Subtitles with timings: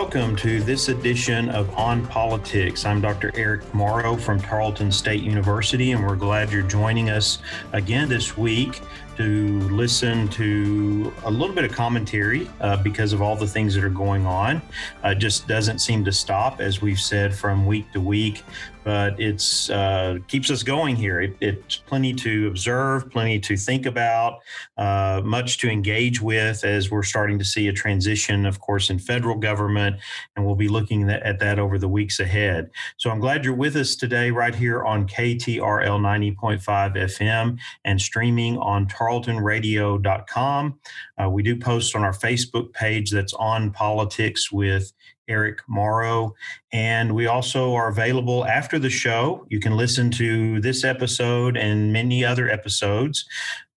[0.00, 2.86] welcome to this edition of On Politics.
[2.86, 3.30] I'm Dr.
[3.34, 7.40] Eric Morrow from Tarleton State University, and we're glad you're joining us
[7.74, 8.80] again this week
[9.20, 13.84] to listen to a little bit of commentary uh, because of all the things that
[13.84, 14.62] are going on.
[15.02, 18.42] Uh, just doesn't seem to stop, as we've said, from week to week
[18.84, 21.20] but it's uh, keeps us going here.
[21.20, 24.40] It, it's plenty to observe, plenty to think about,
[24.76, 28.98] uh, much to engage with as we're starting to see a transition, of course, in
[28.98, 29.96] federal government,
[30.34, 32.70] and we'll be looking at that over the weeks ahead.
[32.96, 36.00] So I'm glad you're with us today, right here on KTRL
[36.36, 40.78] 90.5 FM and streaming on tarletonradio.com.
[41.18, 44.92] Uh, we do post on our Facebook page that's on politics with
[45.28, 46.34] Eric Morrow.
[46.72, 49.46] And we also are available after the show.
[49.48, 53.24] You can listen to this episode and many other episodes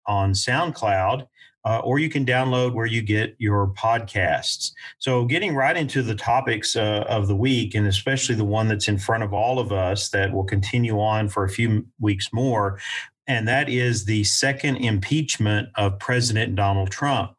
[0.07, 1.27] on SoundCloud.
[1.65, 4.73] Uh, or you can download where you get your podcasts.
[4.99, 8.89] So, getting right into the topics uh, of the week, and especially the one that's
[8.89, 12.81] in front of all of us that will continue on for a few weeks more,
[13.27, 17.34] and that is the second impeachment of President Donald Trump.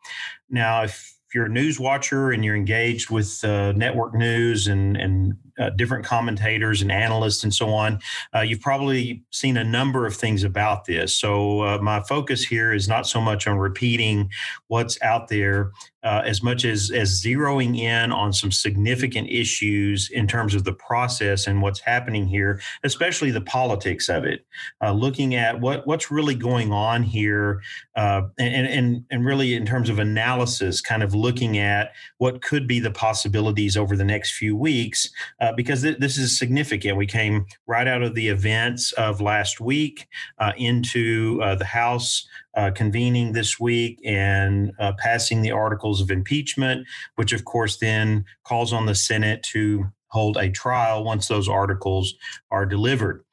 [0.50, 5.34] Now, if you're a news watcher and you're engaged with uh, network news and, and
[5.60, 8.00] uh, different commentators and analysts and so on,
[8.36, 11.16] uh, you've probably seen a number of things about this.
[11.16, 14.30] So, uh, my focus here is not so much on repeating
[14.68, 15.72] what's out there
[16.04, 20.74] uh, as much as, as zeroing in on some significant issues in terms of the
[20.74, 24.46] process and what's happening here, especially the politics of it.
[24.82, 27.62] Uh, looking at what, what's really going on here,
[27.96, 32.80] and, and, and really in terms of analysis, kind of looking at what could be
[32.80, 35.10] the possibilities over the next few weeks
[35.44, 36.96] uh, because th- this is significant.
[36.96, 40.08] We came right out of the events of last week
[40.40, 46.10] uh, into uh, the House uh, convening this week and uh, passing the articles of
[46.10, 51.50] impeachment, which of course then calls on the Senate to hold a trial once those
[51.50, 52.14] articles
[52.50, 53.26] are delivered.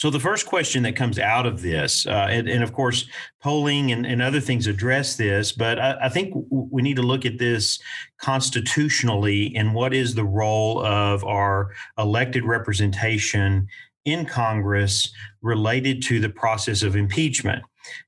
[0.00, 3.04] So the first question that comes out of this, uh, and, and, of course,
[3.42, 7.26] polling and, and, other things address this, but I, I, think we need to look
[7.26, 7.78] at this
[8.16, 13.68] constitutionally and what is the role of our elected representation
[14.06, 15.12] in Congress
[15.42, 17.62] related to the process of impeachment.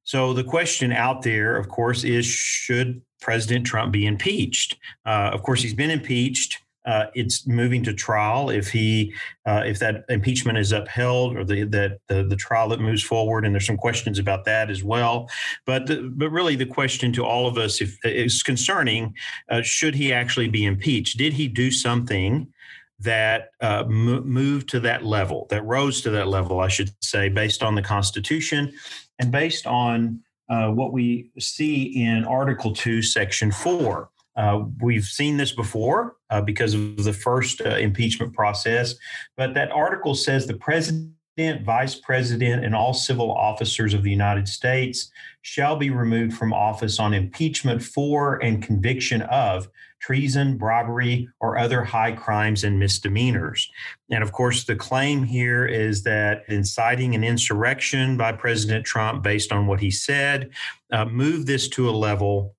[0.04, 4.78] So the question out there, of course, is should President Trump be impeached?
[5.04, 8.50] Uh, of course, he's been impeached uh, it's moving to trial.
[8.50, 9.15] If he
[9.47, 13.44] uh, if that impeachment is upheld or the, that the, the trial that moves forward
[13.44, 15.28] and there's some questions about that as well.
[15.66, 19.15] But the, but really the question to all of us if, is concerning
[19.48, 21.19] uh, should he actually be impeached?
[21.19, 22.53] Did he do something
[22.99, 27.62] that uh, moved to that level that rose to that level I should say based
[27.62, 28.72] on the Constitution
[29.19, 35.37] and based on uh, what we see in Article 2, Section 4 uh, we've seen
[35.37, 38.94] this before uh, because of the first uh, impeachment process,
[39.37, 41.15] but that article says the president,
[41.65, 45.10] vice president, and all civil officers of the United States
[45.43, 49.69] shall be removed from office on impeachment for and conviction of
[50.00, 53.70] treason, bribery, or other high crimes and misdemeanors.
[54.10, 59.53] And of course, the claim here is that inciting an insurrection by President Trump based
[59.53, 60.50] on what he said
[60.91, 62.56] uh, moved this to a level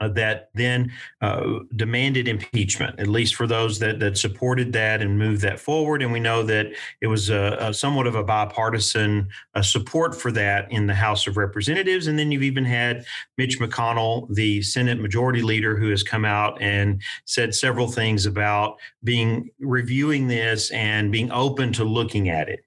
[0.00, 5.18] uh, that then uh, demanded impeachment, at least for those that, that supported that and
[5.18, 6.02] moved that forward.
[6.02, 6.66] And we know that
[7.00, 11.26] it was a, a somewhat of a bipartisan uh, support for that in the House
[11.26, 12.06] of Representatives.
[12.06, 13.04] And then you've even had
[13.36, 18.78] Mitch McConnell, the Senate Majority Leader, who has come out and said several things about
[19.04, 22.60] being reviewing this and being open to looking at it.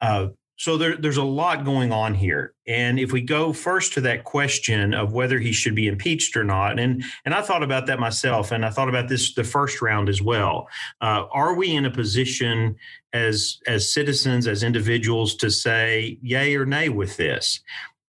[0.00, 2.54] Uh, so there, there's a lot going on here.
[2.66, 6.44] And if we go first to that question of whether he should be impeached or
[6.44, 9.82] not, and, and I thought about that myself, and I thought about this the first
[9.82, 10.68] round as well.
[11.00, 12.76] Uh, are we in a position
[13.12, 17.60] as, as citizens, as individuals, to say yay or nay with this?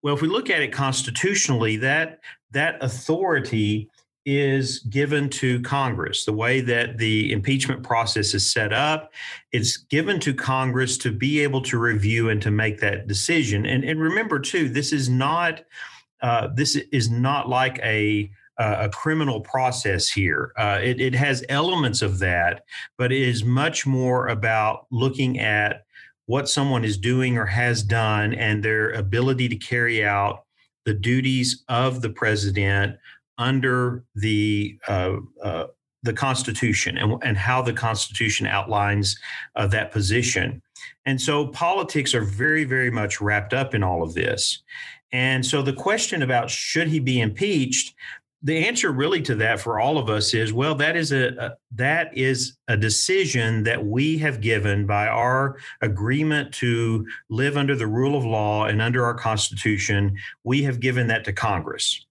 [0.02, 2.20] Well, if we look at it constitutionally, that
[2.52, 3.90] that authority
[4.38, 6.26] is given to Congress.
[6.26, 9.12] The way that the impeachment process is set up,
[9.52, 13.66] it's given to Congress to be able to review and to make that decision.
[13.66, 15.62] And, and remember, too, this is not
[16.22, 18.30] uh, this is not like a
[18.60, 20.52] a criminal process here.
[20.58, 22.66] Uh, it, it has elements of that,
[22.98, 25.86] but it is much more about looking at
[26.26, 30.44] what someone is doing or has done and their ability to carry out
[30.86, 32.98] the duties of the president
[33.40, 35.66] under the uh, uh,
[36.04, 39.18] the Constitution and, and how the Constitution outlines
[39.56, 40.62] uh, that position.
[41.06, 44.64] And so politics are very, very much wrapped up in all of this.
[45.12, 47.96] And so the question about should he be impeached
[48.42, 51.52] the answer really to that for all of us is well that is a, a,
[51.72, 57.88] that is a decision that we have given by our agreement to live under the
[57.88, 62.06] rule of law and under our constitution we have given that to congress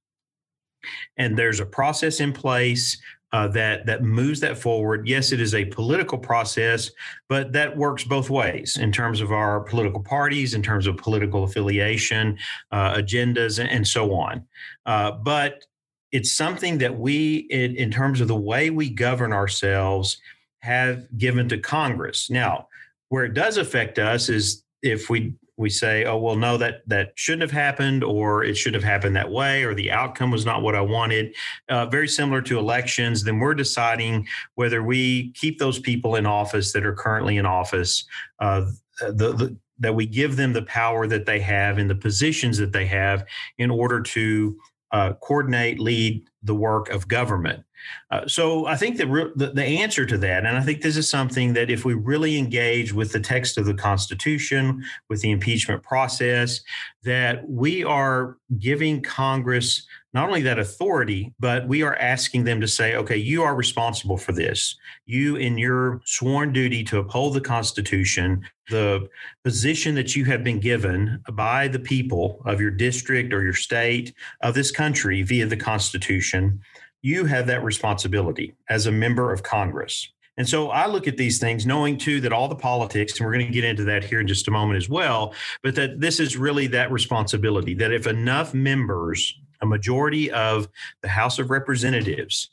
[1.16, 2.96] and there's a process in place
[3.32, 5.06] uh, that that moves that forward.
[5.06, 6.90] Yes, it is a political process,
[7.28, 11.44] but that works both ways in terms of our political parties, in terms of political
[11.44, 12.38] affiliation,
[12.72, 14.44] uh, agendas, and, so on.
[14.86, 15.64] Uh, but
[16.10, 20.18] it's something that we, in, in terms of the way we govern ourselves,
[20.60, 22.30] have given to Congress.
[22.30, 22.68] Now,
[23.10, 27.12] where it does affect us is if we we say, oh well, no, that that
[27.16, 30.62] shouldn't have happened, or it should have happened that way, or the outcome was not
[30.62, 31.34] what I wanted.
[31.68, 33.24] Uh, very similar to elections.
[33.24, 38.06] Then we're deciding whether we keep those people in office that are currently in office.
[38.38, 38.66] Uh,
[39.00, 42.72] the, the that we give them the power that they have in the positions that
[42.72, 43.24] they have
[43.58, 44.58] in order to
[44.90, 47.62] uh, coordinate, lead the work of government.
[48.10, 50.96] Uh, so I think that re- the, the answer to that, and I think this
[50.96, 55.30] is something that if we really engage with the text of the Constitution, with the
[55.30, 56.60] impeachment process,
[57.04, 62.68] that we are giving Congress not only that authority, but we are asking them to
[62.68, 64.76] say, okay, you are responsible for this.
[65.04, 69.08] You, in your sworn duty to uphold the Constitution, the
[69.44, 74.14] position that you have been given by the people of your district or your state
[74.42, 76.60] of this country via the Constitution,
[77.02, 80.10] you have that responsibility as a member of Congress.
[80.36, 83.32] And so I look at these things knowing too that all the politics, and we're
[83.34, 86.20] going to get into that here in just a moment as well, but that this
[86.20, 90.68] is really that responsibility that if enough members, a majority of
[91.02, 92.50] the House of Representatives,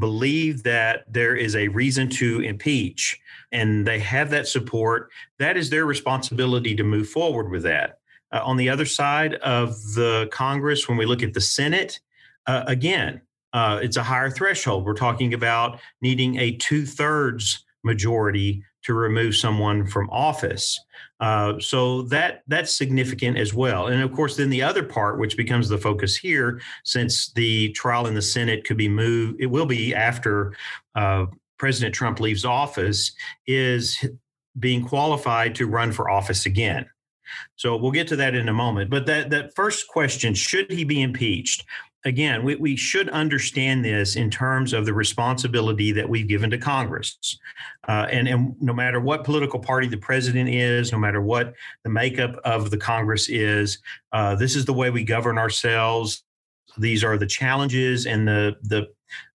[0.00, 3.18] believe that there is a reason to impeach
[3.52, 8.00] and they have that support, that is their responsibility to move forward with that.
[8.32, 12.00] Uh, on the other side of the Congress, when we look at the Senate,
[12.46, 13.22] uh, again,
[13.52, 14.84] uh, it's a higher threshold.
[14.84, 20.78] We're talking about needing a two thirds majority to remove someone from office.
[21.20, 23.88] Uh, so that that's significant as well.
[23.88, 28.06] And of course, then the other part, which becomes the focus here, since the trial
[28.06, 30.54] in the Senate could be moved, it will be after
[30.94, 31.26] uh,
[31.58, 33.12] President Trump leaves office,
[33.46, 34.04] is
[34.58, 36.86] being qualified to run for office again.
[37.56, 38.90] So we'll get to that in a moment.
[38.90, 41.64] But that that first question, should he be impeached?
[42.08, 46.58] Again, we, we should understand this in terms of the responsibility that we've given to
[46.58, 47.38] Congress.
[47.86, 51.90] Uh, and, and no matter what political party the president is, no matter what the
[51.90, 53.78] makeup of the Congress is,
[54.12, 56.24] uh, this is the way we govern ourselves.
[56.78, 58.88] These are the challenges and the the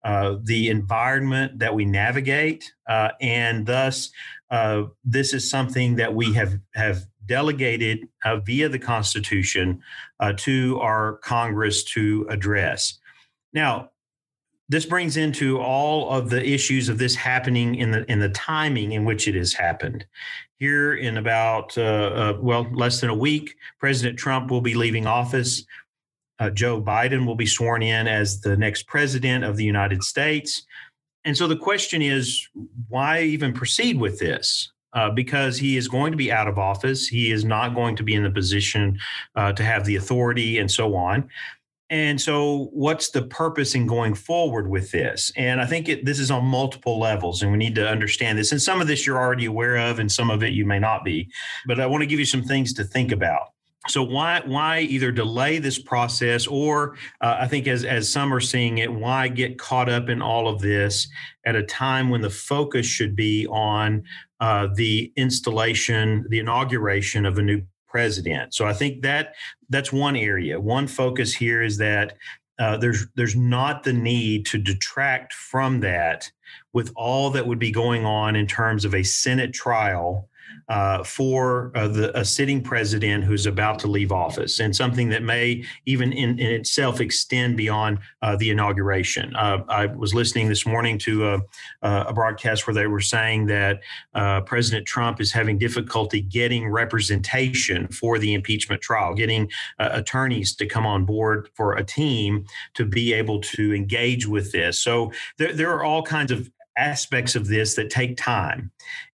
[0.04, 4.10] uh, the environment that we navigate, uh, and thus
[4.50, 9.82] uh, this is something that we have have delegated uh, via the Constitution
[10.20, 12.98] uh, to our Congress to address.
[13.52, 13.90] Now,
[14.68, 18.92] this brings into all of the issues of this happening in the in the timing
[18.92, 20.06] in which it has happened.
[20.58, 25.06] Here, in about uh, uh well less than a week, President Trump will be leaving
[25.06, 25.64] office.
[26.38, 30.64] Uh, Joe Biden will be sworn in as the next president of the United States.
[31.24, 32.48] And so the question is,
[32.88, 34.72] why even proceed with this?
[34.94, 37.06] Uh, because he is going to be out of office.
[37.06, 38.98] He is not going to be in the position
[39.36, 41.28] uh, to have the authority and so on.
[41.90, 45.30] And so, what's the purpose in going forward with this?
[45.36, 48.50] And I think it, this is on multiple levels, and we need to understand this.
[48.50, 51.04] And some of this you're already aware of, and some of it you may not
[51.04, 51.28] be.
[51.66, 53.51] But I want to give you some things to think about
[53.88, 58.40] so why why either delay this process or uh, i think as as some are
[58.40, 61.08] seeing it why get caught up in all of this
[61.44, 64.04] at a time when the focus should be on
[64.42, 68.52] uh, the installation, the inauguration of a new president.
[68.52, 69.34] So I think that
[69.68, 70.58] that's one area.
[70.60, 72.16] One focus here is that
[72.58, 76.28] uh, there's there's not the need to detract from that
[76.72, 80.28] with all that would be going on in terms of a Senate trial
[80.68, 85.22] uh, for uh, the, a sitting president who's about to leave office, and something that
[85.22, 89.34] may even in, in itself extend beyond uh, the inauguration.
[89.36, 91.40] Uh, I was listening this morning to a,
[91.82, 93.80] a, broadcast where they were saying that
[94.14, 100.54] uh, President Trump is having difficulty getting representation for the impeachment trial, getting uh, attorneys
[100.56, 104.82] to come on board for a team to be able to engage with this.
[104.82, 108.70] So there, there are all kinds of aspects of this that take time.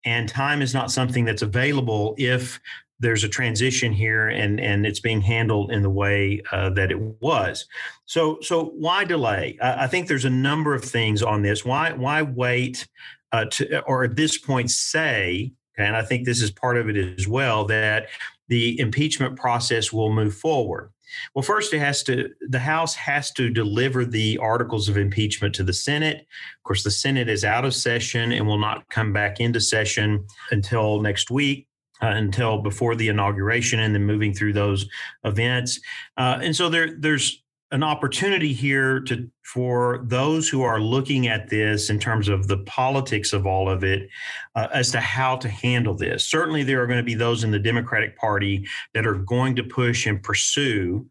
[0.05, 2.59] And time is not something that's available if
[2.99, 6.99] there's a transition here and and it's being handled in the way uh, that it
[7.21, 7.67] was
[8.07, 11.91] so so why delay I, I, think there's a number of things on this why
[11.91, 12.87] why wait
[13.33, 16.97] uh, to or at this point say and I think this is part of it
[16.97, 18.07] as well that
[18.47, 20.91] the impeachment process will move forward.
[21.33, 25.63] Well, first, it has to the House has to deliver the articles of impeachment to
[25.63, 26.17] the Senate.
[26.17, 30.25] Of course, the Senate is out of session and will not come back into session
[30.51, 31.67] until next week.
[31.99, 34.87] Uh, until before the inauguration, and then moving through those
[35.23, 35.79] events,
[36.17, 41.49] uh, and so there, there's an opportunity here to for those who are looking at
[41.49, 44.09] this in terms of the politics of all of it
[44.55, 46.25] uh, as to how to handle this.
[46.25, 49.63] Certainly there are going to be those in the democratic party that are going to
[49.63, 51.05] push and pursue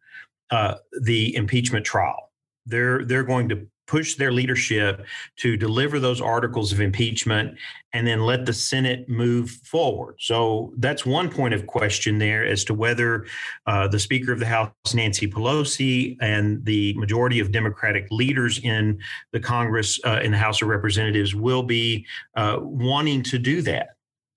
[0.51, 2.31] uh, the impeachment trial.
[2.65, 5.05] They're they're going to push their leadership
[5.37, 7.57] to deliver those articles of impeachment
[7.93, 10.17] and then let the Senate move forward.
[10.19, 13.27] So that's one point of question there as to whether
[13.67, 18.99] uh, the Speaker of the House, Nancy Pelosi, and the majority of Democratic leaders in
[19.33, 23.91] the Congress, uh, in the House of Representatives, will be uh, wanting to do that.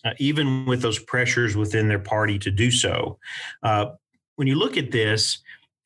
[0.05, 3.19] Uh, even with those pressures within their party to do so.
[3.63, 3.87] Uh,
[4.37, 5.39] when you look at this,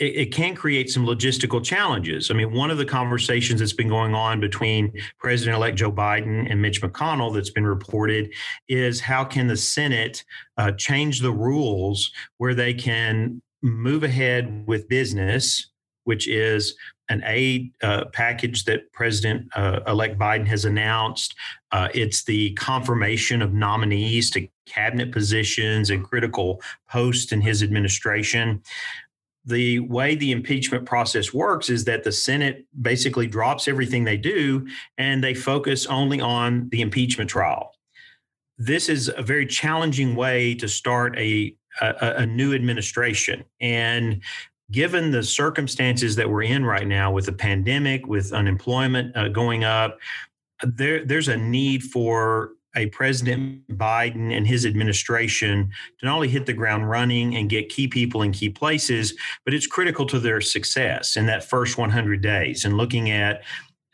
[0.03, 2.29] it, it, can create some logistical challenges.
[2.29, 6.49] I mean, one of the conversations that's been going on between President elect Joe Biden
[6.49, 8.33] and Mitch McConnell that's been reported
[8.67, 10.23] is how can the Senate
[10.57, 15.69] uh, change the rules where they can move ahead with business,
[16.03, 16.75] which is
[17.09, 21.35] an aid uh, package that President uh, elect Biden has announced.
[21.71, 28.61] Uh, it's the confirmation of nominees to cabinet positions and critical posts in his administration
[29.45, 34.65] the way the impeachment process works is that the Senate basically drops everything they do
[34.97, 37.71] and they focus only on the impeachment trial.
[38.57, 43.43] This is a very challenging way to start a, a, a new administration.
[43.59, 44.21] And
[44.71, 49.65] given the circumstances that we're in right now with the pandemic, with unemployment uh, going
[49.65, 49.97] up,
[50.61, 56.45] there, there's a need for a President Biden and his administration to not only hit
[56.45, 59.13] the ground running and get key people in key places,
[59.45, 63.43] but it's critical to their success in that first 100 days and looking at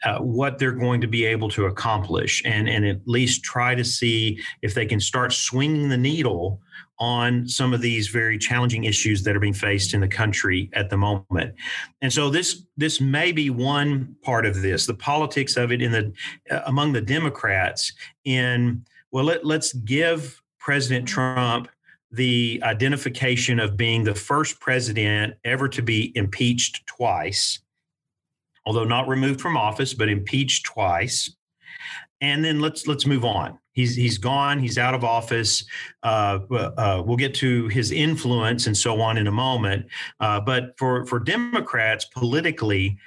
[0.06, 3.84] uh, what they're going to be able to accomplish and, and at least try to
[3.84, 6.62] see if they can start swinging the needle
[7.00, 10.90] on some of these very challenging issues that are being faced in the country at
[10.90, 11.56] the moment.
[12.02, 15.92] And so this this may be one part of this, the politics of it in
[15.92, 16.14] the
[16.52, 17.94] uh, among the Democrats
[18.26, 21.70] in well let, let's give President Trump
[22.12, 27.60] the identification of being the first president ever to be impeached twice,
[28.66, 31.36] although not removed from office, but impeached twice.
[32.22, 33.60] And then let's let's move on.
[33.80, 34.60] He's he's gone.
[34.60, 35.64] He's out of office.
[36.04, 39.86] Uh, uh, we'll get to his influence and so on in a moment.
[40.20, 42.98] Uh, but for for Democrats politically,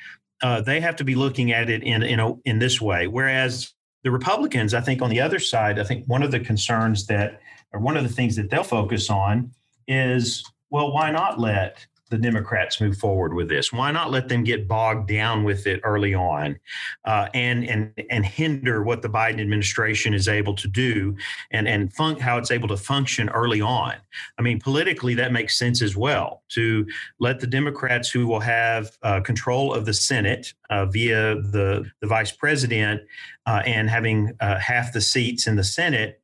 [0.43, 3.07] uh, they have to be looking at it in in a, in this way.
[3.07, 7.07] Whereas the Republicans, I think, on the other side, I think one of the concerns
[7.09, 7.43] that
[7.75, 9.53] or one of the things that they'll focus on
[9.87, 13.73] is well, why not let the Democrats move forward with this?
[13.73, 16.61] Why not let them get bogged down with it early on,
[17.05, 21.17] uh, and and and hinder what the Biden administration is able to do,
[21.51, 23.95] and and how it's able to function early on?
[24.39, 26.87] I mean, politically, that makes sense as well to
[27.19, 32.07] let the Democrats who will have uh, control of the Senate uh, via the the
[32.07, 33.01] vice president
[33.47, 36.22] uh, and having uh, half the seats in the Senate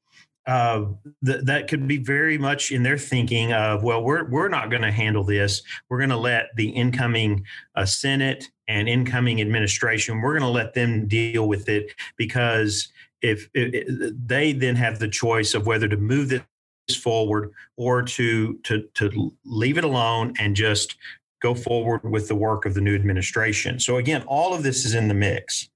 [0.48, 0.86] uh,
[1.24, 4.80] th- that could be very much in their thinking of, well, we're we're not going
[4.80, 5.62] to handle this.
[5.88, 10.22] We're going to let the incoming uh, Senate and incoming administration.
[10.22, 12.88] We're going to let them deal with it because
[13.20, 18.88] if they then have the choice of whether to move this forward or to to
[18.94, 20.96] to leave it alone and just
[21.42, 23.78] go forward with the work of the new administration.
[23.78, 25.68] So again, all of this is in the mix.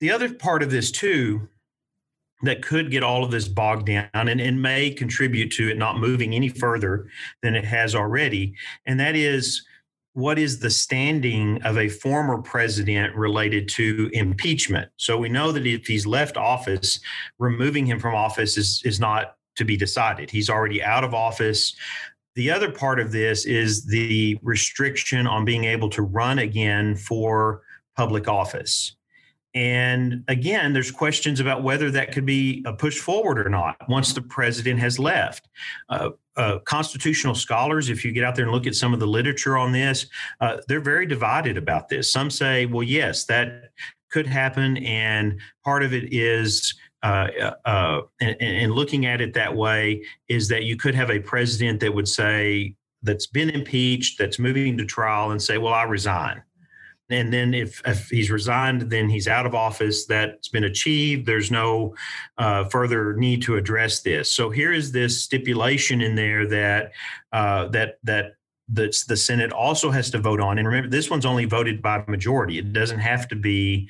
[0.00, 1.46] The other part of this too
[2.42, 5.98] that could get all of this bogged down and, and may contribute to it not
[5.98, 7.08] moving any further
[7.42, 8.54] than it has already.
[8.86, 9.62] And that is
[10.14, 14.90] what is the standing of a former president related to impeachment?
[14.96, 16.98] So we know that if he's left office,
[17.38, 20.30] removing him from office is, is not to be decided.
[20.30, 21.76] He's already out of office.
[22.34, 27.62] The other part of this is the restriction on being able to run again for
[27.96, 28.96] public office.
[29.54, 34.12] And again, there's questions about whether that could be a push forward or not once
[34.12, 35.48] the president has left.
[35.88, 39.06] Uh, uh, constitutional scholars, if you get out there and look at some of the
[39.06, 40.06] literature on this,
[40.40, 42.12] uh, they're very divided about this.
[42.12, 43.72] Some say, well, yes, that
[44.10, 44.76] could happen.
[44.78, 47.28] And part of it is, uh,
[47.64, 51.80] uh, and, and looking at it that way, is that you could have a president
[51.80, 56.42] that would say, that's been impeached, that's moving to trial, and say, well, I resign
[57.10, 60.06] and then if, if he's resigned, then he's out of office.
[60.06, 61.26] That's been achieved.
[61.26, 61.94] There's no
[62.38, 64.32] uh, further need to address this.
[64.32, 66.92] So here is this stipulation in there that
[67.32, 68.36] uh, that that
[68.72, 70.58] the, the Senate also has to vote on.
[70.58, 72.58] And remember, this one's only voted by majority.
[72.58, 73.88] It doesn't have to be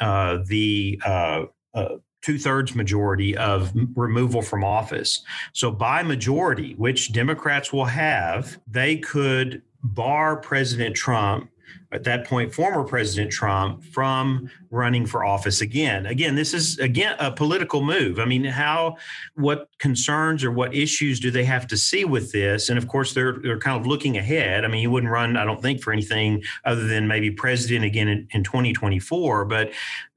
[0.00, 1.88] uh, the uh, uh,
[2.22, 5.22] two thirds majority of removal from office.
[5.52, 11.50] So, by majority, which Democrats will have, they could bar President Trump
[11.90, 16.06] at that point former president trump from running for office again.
[16.06, 18.18] Again this is again a political move.
[18.18, 18.96] I mean how
[19.34, 22.68] what concerns or what issues do they have to see with this?
[22.68, 24.64] And of course they're they're kind of looking ahead.
[24.64, 28.08] I mean he wouldn't run i don't think for anything other than maybe president again
[28.08, 29.72] in, in 2024 but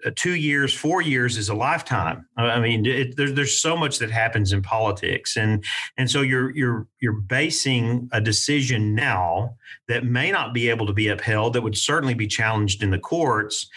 [0.05, 2.25] uh, two years four years is a lifetime.
[2.37, 5.37] I mean it, there, there's so much that happens in politics.
[5.37, 5.63] And
[5.97, 9.55] and so you're you're you're basing a decision now
[9.87, 12.99] that may not be able to be upheld that would certainly be challenged in the
[12.99, 13.67] courts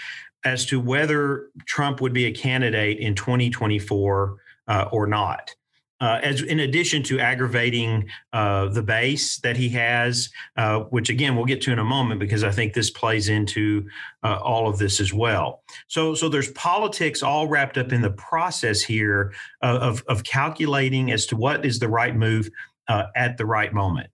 [0.45, 4.37] as to whether Trump would be a candidate in 2024
[4.69, 5.55] uh, or not.
[6.01, 11.37] Uh, as in addition to aggravating uh, the base that he has, uh, which again
[11.37, 13.89] we'll get to in a moment because I think this plays into
[14.23, 15.63] uh, all of this as well.
[15.87, 21.27] So, so there's politics all wrapped up in the process here of of calculating as
[21.27, 22.51] to what is the right move
[22.89, 24.11] uh, at the right moment.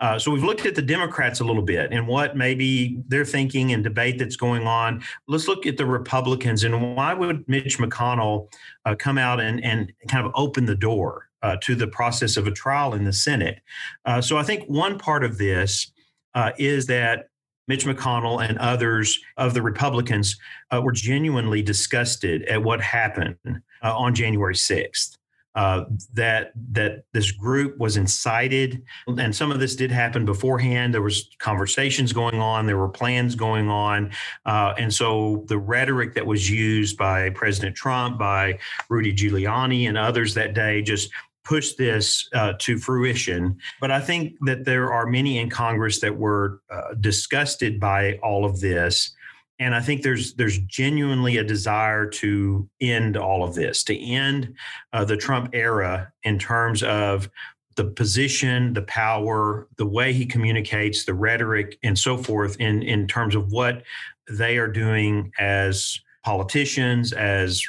[0.00, 3.72] Uh, so we've looked at the Democrats a little bit and what maybe they're thinking
[3.72, 5.02] and debate that's going on.
[5.28, 8.52] Let's look at the Republicans and why would Mitch McConnell
[8.84, 12.46] uh, come out and, and kind of open the door uh, to the process of
[12.46, 13.60] a trial in the Senate?
[14.04, 15.92] Uh, so I think one part of this
[16.34, 17.28] uh, is that
[17.66, 20.36] Mitch McConnell and others of the Republicans
[20.70, 23.36] uh, were genuinely disgusted at what happened
[23.82, 25.13] on January 6th
[25.54, 30.92] uh, that that this group was incited, and some of this did happen beforehand.
[30.92, 34.10] There was conversations going on, there were plans going on,
[34.46, 38.58] uh, and so the rhetoric that was used by President Trump, by
[38.88, 41.10] Rudy Giuliani, and others that day just
[41.44, 43.58] pushed this uh, to fruition.
[43.80, 48.44] But I think that there are many in Congress that were uh, disgusted by all
[48.44, 49.13] of this
[49.58, 54.54] and I think there's there's genuinely a desire to end all of this, to end
[54.92, 57.30] uh, the Trump era in terms of
[57.76, 63.06] the position, the power, the way he communicates, the rhetoric, and so forth, in in
[63.06, 63.82] terms of what
[64.28, 67.62] they are doing as politicians, as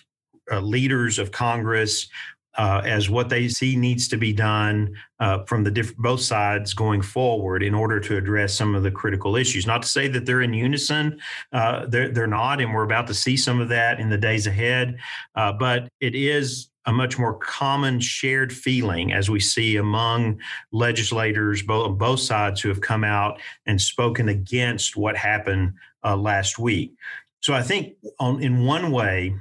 [0.51, 2.07] uh, leaders of Congress,
[2.57, 6.73] uh, as what they see needs to be done uh, from the diff- both sides
[6.73, 9.67] going forward in order to address some of the critical issues.
[9.67, 11.19] Not to say that they're in unison,
[11.51, 14.47] uh, they're, they're not, and we're about to see some of that in the days
[14.47, 14.97] ahead.
[15.35, 20.39] Uh, but it is a much more common shared feeling as we see among
[20.71, 26.59] legislators both both sides who have come out and spoken against what happened uh, last
[26.59, 26.93] week.
[27.41, 29.35] So I think on, in one way,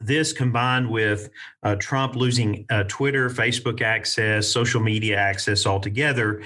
[0.00, 1.30] this combined with
[1.62, 6.42] uh, Trump losing uh, Twitter, Facebook access, social media access altogether,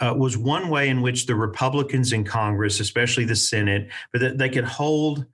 [0.00, 4.38] uh, was one way in which the Republicans in Congress, especially the Senate, but that
[4.38, 5.24] they could hold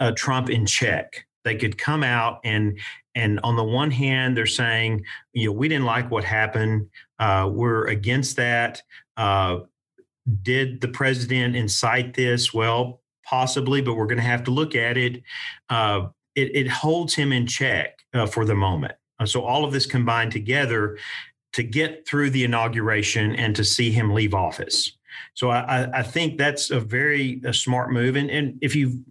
[0.00, 1.26] uh, Trump in check.
[1.44, 2.78] They could come out and
[3.14, 6.90] and on the one hand, they're saying, you know, we didn't like what happened.
[7.18, 8.82] Uh, we're against that.
[9.16, 9.60] Uh,
[10.42, 12.52] did the president incite this?
[12.52, 15.22] Well, possibly, but we're going to have to look at it.
[16.36, 18.94] It, it holds him in check uh, for the moment.
[19.18, 20.98] Uh, so all of this combined together
[21.54, 24.92] to get through the inauguration and to see him leave office.
[25.34, 28.16] So I, I think that's a very a smart move.
[28.16, 29.02] And, and if you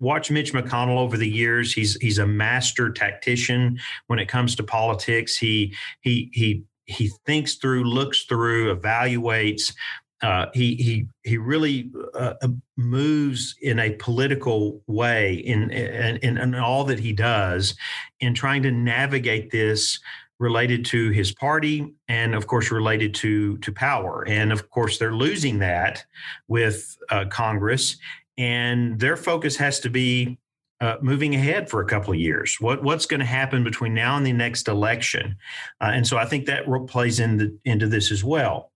[0.00, 4.62] watch Mitch McConnell over the years, he's he's a master tactician when it comes to
[4.62, 5.36] politics.
[5.36, 9.74] He he he he thinks through, looks through, evaluates,
[10.22, 16.54] uh, he he he really uh, uh, moves in a political way in, in in
[16.54, 17.74] all that he does
[18.20, 19.98] in trying to navigate this
[20.38, 25.14] related to his party and of course related to to power and of course they're
[25.14, 26.04] losing that
[26.48, 27.96] with uh, congress
[28.38, 30.38] and their focus has to be
[30.80, 32.60] uh, moving ahead for a couple of years.
[32.60, 35.36] What what's going to happen between now and the next election?
[35.80, 38.72] Uh, and so I think that plays into into this as well.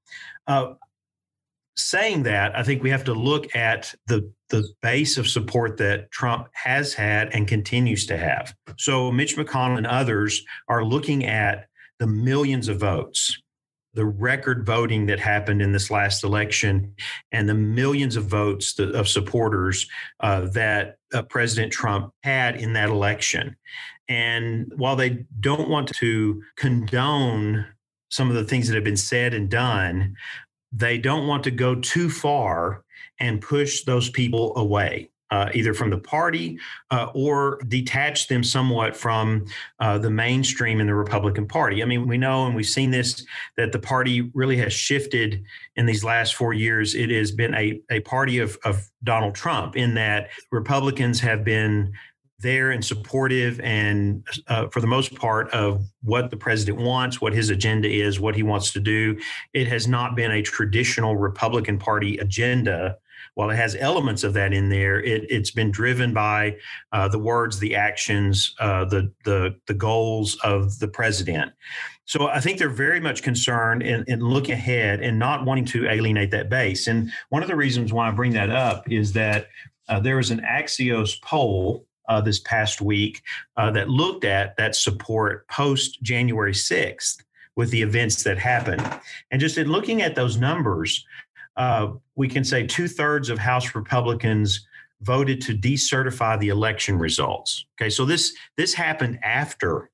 [1.81, 6.11] Saying that, I think we have to look at the the base of support that
[6.11, 8.55] Trump has had and continues to have.
[8.77, 13.41] So Mitch McConnell and others are looking at the millions of votes,
[13.95, 16.95] the record voting that happened in this last election,
[17.33, 19.89] and the millions of votes of supporters
[20.21, 23.57] uh, that uh, President Trump had in that election.
[24.09, 27.67] And while they don't want to condone
[28.11, 30.17] some of the things that have been said and done,
[30.73, 32.85] they don't want to go too far
[33.19, 36.59] and push those people away uh, either from the party
[36.91, 39.45] uh, or detach them somewhat from
[39.79, 41.83] uh, the mainstream in the Republican Party.
[41.83, 43.25] I mean, we know and we've seen this
[43.57, 45.45] that the party really has shifted
[45.77, 46.95] in these last four years.
[46.95, 51.93] It has been a, a party of, of Donald Trump, in that Republicans have been
[52.41, 57.33] there and supportive and uh, for the most part of what the president wants what
[57.33, 59.19] his agenda is what he wants to do
[59.53, 62.97] it has not been a traditional republican party agenda
[63.35, 66.57] while it has elements of that in there, it, has been driven by
[66.93, 71.53] uh, the words, the actions, uh, the the the goals of the president.
[72.05, 75.89] So I think they're very much concerned in, in looking ahead and not wanting to
[75.89, 76.89] alienate that base.
[76.89, 79.47] And one of the reasons why I bring that up is that
[79.89, 83.23] uh, there was an Axios poll uh, this past week
[83.57, 87.23] uh, that looked at that support post January 6th
[87.57, 88.83] with the events that happened.
[89.31, 91.05] And just in looking at those numbers,
[91.57, 94.67] uh, we can say two thirds of House Republicans
[95.03, 97.65] voted to decertify the election results.
[97.81, 99.91] Okay, so this this happened after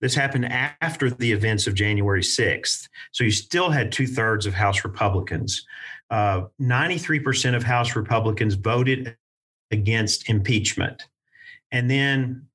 [0.00, 2.88] this happened after the events of January 6th.
[3.10, 5.66] So you still had two thirds of House Republicans.
[6.10, 9.16] Uh, 93% of House Republicans voted
[9.72, 11.02] against impeachment.
[11.70, 12.46] And then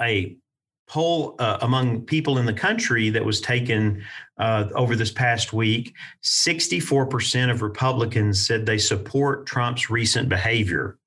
[0.00, 0.36] a
[0.90, 4.02] poll uh, among people in the country that was taken
[4.38, 5.94] uh, over this past week
[6.24, 10.98] 64% of Republicans said they support Trump's recent behavior.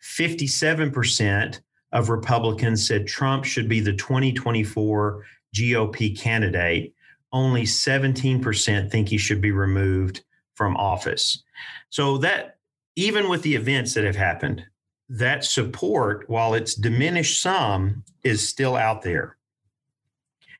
[0.00, 6.94] 57% of Republicans said Trump should be the 2024 GOP candidate.
[7.32, 10.22] Only 17% think he should be removed
[10.54, 11.42] from office.
[11.90, 12.58] So, that
[12.94, 14.64] even with the events that have happened,
[15.08, 19.36] that support, while it's diminished some, is still out there.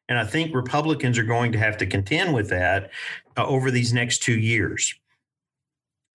[0.09, 2.91] And I think Republicans are going to have to contend with that
[3.37, 4.95] uh, over these next two years.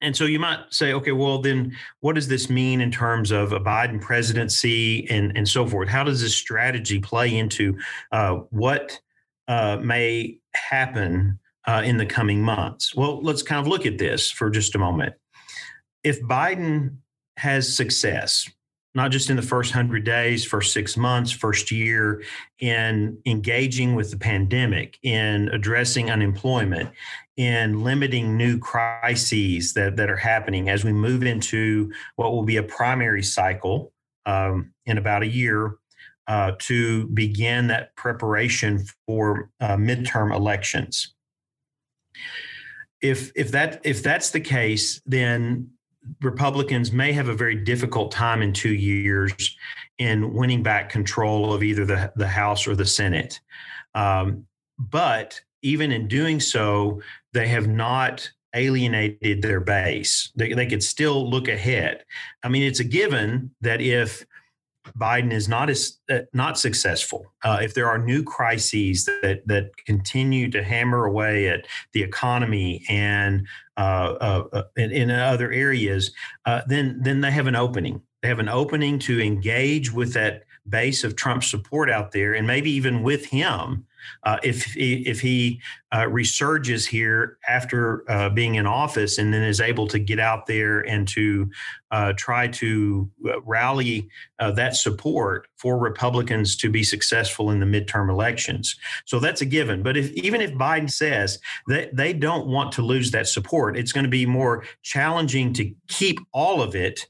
[0.01, 3.51] And so you might say, okay, well, then what does this mean in terms of
[3.51, 5.89] a Biden presidency and, and so forth?
[5.89, 7.77] How does this strategy play into
[8.11, 8.97] uh, what
[9.47, 12.95] uh, may happen uh, in the coming months?
[12.95, 15.15] Well, let's kind of look at this for just a moment.
[16.03, 16.97] If Biden
[17.39, 18.49] has success,
[18.93, 22.21] not just in the first 100 days, first six months, first year,
[22.60, 26.89] in engaging with the pandemic, in addressing unemployment,
[27.38, 32.58] in limiting new crises that, that are happening as we move into what will be
[32.58, 33.93] a primary cycle
[34.25, 35.75] um, in about a year
[36.28, 41.15] uh, to begin that preparation for uh, midterm elections.
[43.02, 45.69] If if that if that's the case, then
[46.21, 49.57] Republicans may have a very difficult time in two years
[49.97, 53.39] in winning back control of either the, the House or the Senate.
[53.95, 54.45] Um,
[54.77, 57.01] but even in doing so,
[57.33, 60.31] they have not alienated their base.
[60.35, 62.03] They, they could still look ahead.
[62.43, 64.25] I mean, it's a given that if
[64.97, 69.75] Biden is not as uh, not successful, uh, if there are new crises that that
[69.85, 73.45] continue to hammer away at the economy and
[73.79, 76.11] Uh, uh, uh, in, in, other areas,
[76.45, 78.01] uh, then then they have an opening.
[78.21, 82.45] They have an opening to engage with that base of Trump support out there, and
[82.45, 83.85] maybe even with him
[84.23, 89.59] uh, if if he uh, resurges here after uh, being in office and then is
[89.59, 91.49] able to get out there and to
[91.91, 94.07] uh, try to uh, rally
[94.39, 98.75] uh, that support for Republicans to be successful in the midterm elections.
[99.05, 99.81] So that's a given.
[99.81, 103.91] But if even if Biden says that they don't want to lose that support, it's
[103.91, 107.07] going to be more challenging to keep all of it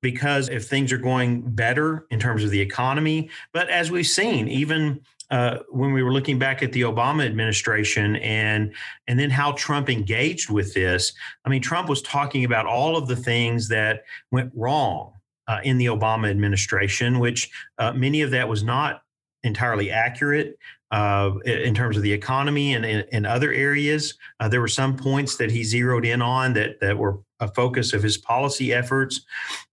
[0.00, 3.30] because if things are going better in terms of the economy.
[3.52, 8.16] But as we've seen, even uh, when we were looking back at the Obama administration
[8.16, 8.74] and
[9.06, 11.12] and then how Trump engaged with this.
[11.44, 15.12] I mean, Trump was talking about all of the things that went wrong
[15.46, 19.02] uh, in the Obama administration, which uh, many of that was not
[19.42, 20.58] entirely accurate
[20.90, 24.14] uh, in terms of the economy and in other areas.
[24.40, 27.92] Uh, there were some points that he zeroed in on that that were a focus
[27.92, 29.20] of his policy efforts,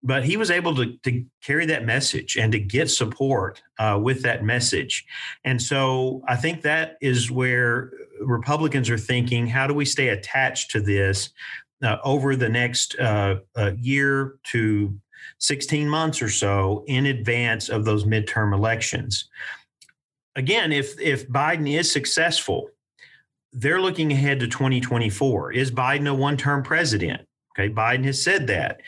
[0.04, 4.21] but he was able to, to carry that message and to get support uh, with
[4.23, 5.06] that message.
[5.43, 10.71] And so I think that is where Republicans are thinking: How do we stay attached
[10.71, 11.30] to this
[11.84, 13.38] uh, over the next uh,
[13.78, 14.95] year to
[15.39, 19.30] 16 months or so in advance of those midterm elections?
[20.36, 22.69] again, if if Biden is successful,
[23.54, 25.54] they're looking ahead to 2024.
[25.54, 27.25] Is Biden a one-term president?
[27.58, 28.82] Okay, Biden has said that.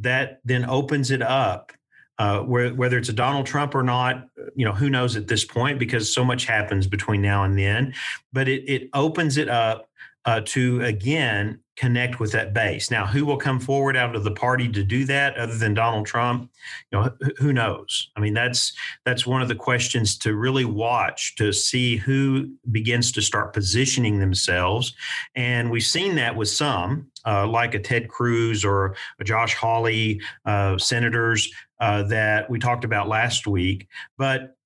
[0.00, 1.72] That then opens it up.
[2.20, 4.26] Uh, where, whether it's a Donald Trump or not,
[4.56, 7.94] you know, who knows at this point because so much happens between now and then.
[8.32, 9.88] But it, it opens it up
[10.24, 12.90] uh, to again connect with that base.
[12.90, 16.06] Now, who will come forward out of the party to do that other than Donald
[16.06, 16.50] Trump?
[16.90, 18.10] You know, who knows?
[18.16, 18.72] I mean, that's
[19.04, 24.18] that's one of the questions to really watch to see who begins to start positioning
[24.18, 24.92] themselves.
[25.36, 30.20] And we've seen that with some, uh, like a Ted Cruz or a Josh Hawley,
[30.46, 33.86] uh, senators uh, that we talked about last week.
[34.16, 34.56] But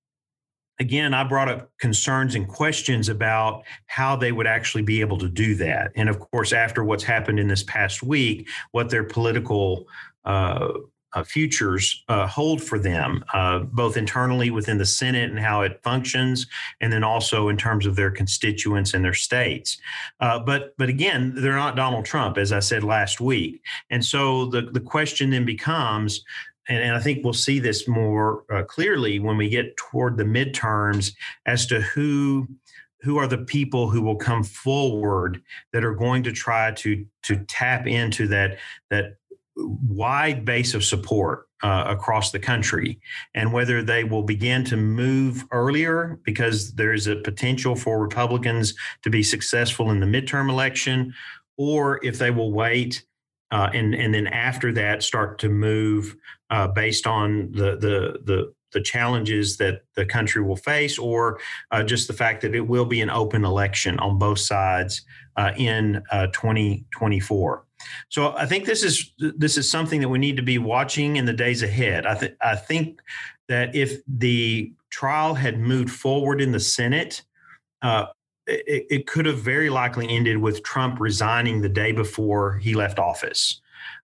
[0.79, 5.29] again, I brought up concerns and questions about how they would actually be able to
[5.29, 5.93] do that.
[5.97, 9.87] And of course, after what's happened in this past week, what their political
[11.15, 15.81] uh, futures uh, hold for them, uh, both internally within the Senate and how it
[15.83, 16.47] functions,
[16.81, 19.79] and then also in terms of their constituents and their states.
[20.21, 24.47] Uh, but but again, they're not Donald Trump, as I said last week, and so
[24.47, 26.25] the the question then becomes
[26.69, 30.25] and, and I think we'll see this more uh, clearly when we get toward the
[30.25, 31.15] midterms
[31.47, 32.49] as to who
[33.03, 37.37] who are the people who will come forward that are going to try to to
[37.47, 38.59] tap into that
[38.91, 39.17] that
[39.57, 43.01] wide base of support uh, across the country
[43.35, 49.11] and whether they will begin to move earlier because there's a potential for republicans to
[49.11, 51.13] be successful in the midterm election
[51.59, 53.05] or if they will wait
[53.51, 56.17] uh, and and then after that start to move
[56.51, 61.39] uh, based on the the the the challenges that the country will face, or
[61.71, 65.03] uh, just the fact that it will be an open election on both sides
[65.37, 67.65] uh, in uh, 2024.
[68.09, 71.25] So I think this is this is something that we need to be watching in
[71.25, 72.07] the days ahead.
[72.07, 73.01] I, th- I think
[73.49, 77.23] that if the trial had moved forward in the Senate,
[77.83, 78.07] uh,
[78.47, 82.99] it, it, could have very likely ended with Trump resigning the day before he left
[82.99, 83.61] office.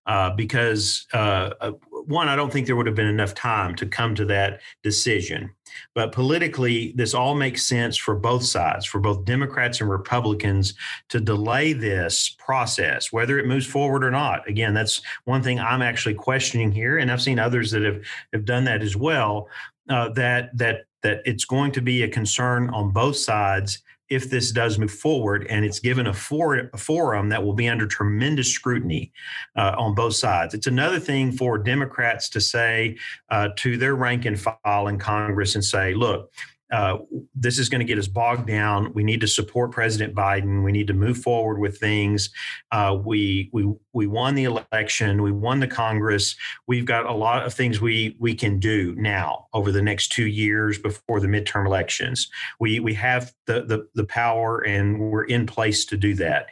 [0.06, 1.72] Uh, because uh, uh,
[2.06, 5.50] one, I don't think there would have been enough time to come to that decision.
[5.94, 10.74] But politically, this all makes sense for both sides, for both Democrats and Republicans,
[11.08, 14.48] to delay this process, whether it moves forward or not.
[14.48, 18.44] Again, that's one thing I'm actually questioning here, and I've seen others that have have
[18.44, 19.48] done that as well.
[19.88, 24.52] Uh, that that that it's going to be a concern on both sides if this
[24.52, 28.52] does move forward and it's given a, for, a forum that will be under tremendous
[28.52, 29.12] scrutiny
[29.56, 30.54] uh, on both sides.
[30.54, 32.96] It's another thing for Democrats to say
[33.30, 36.32] uh, to their rank and file in Congress and say, look,
[36.70, 36.98] uh,
[37.35, 38.92] this is going to get us bogged down.
[38.92, 40.62] We need to support President Biden.
[40.62, 42.31] We need to move forward with things.
[42.70, 45.22] Uh, we we we won the election.
[45.22, 46.37] We won the Congress.
[46.66, 50.26] We've got a lot of things we we can do now over the next two
[50.26, 52.28] years before the midterm elections.
[52.61, 56.48] We we have the the, the power and we're in place to do that.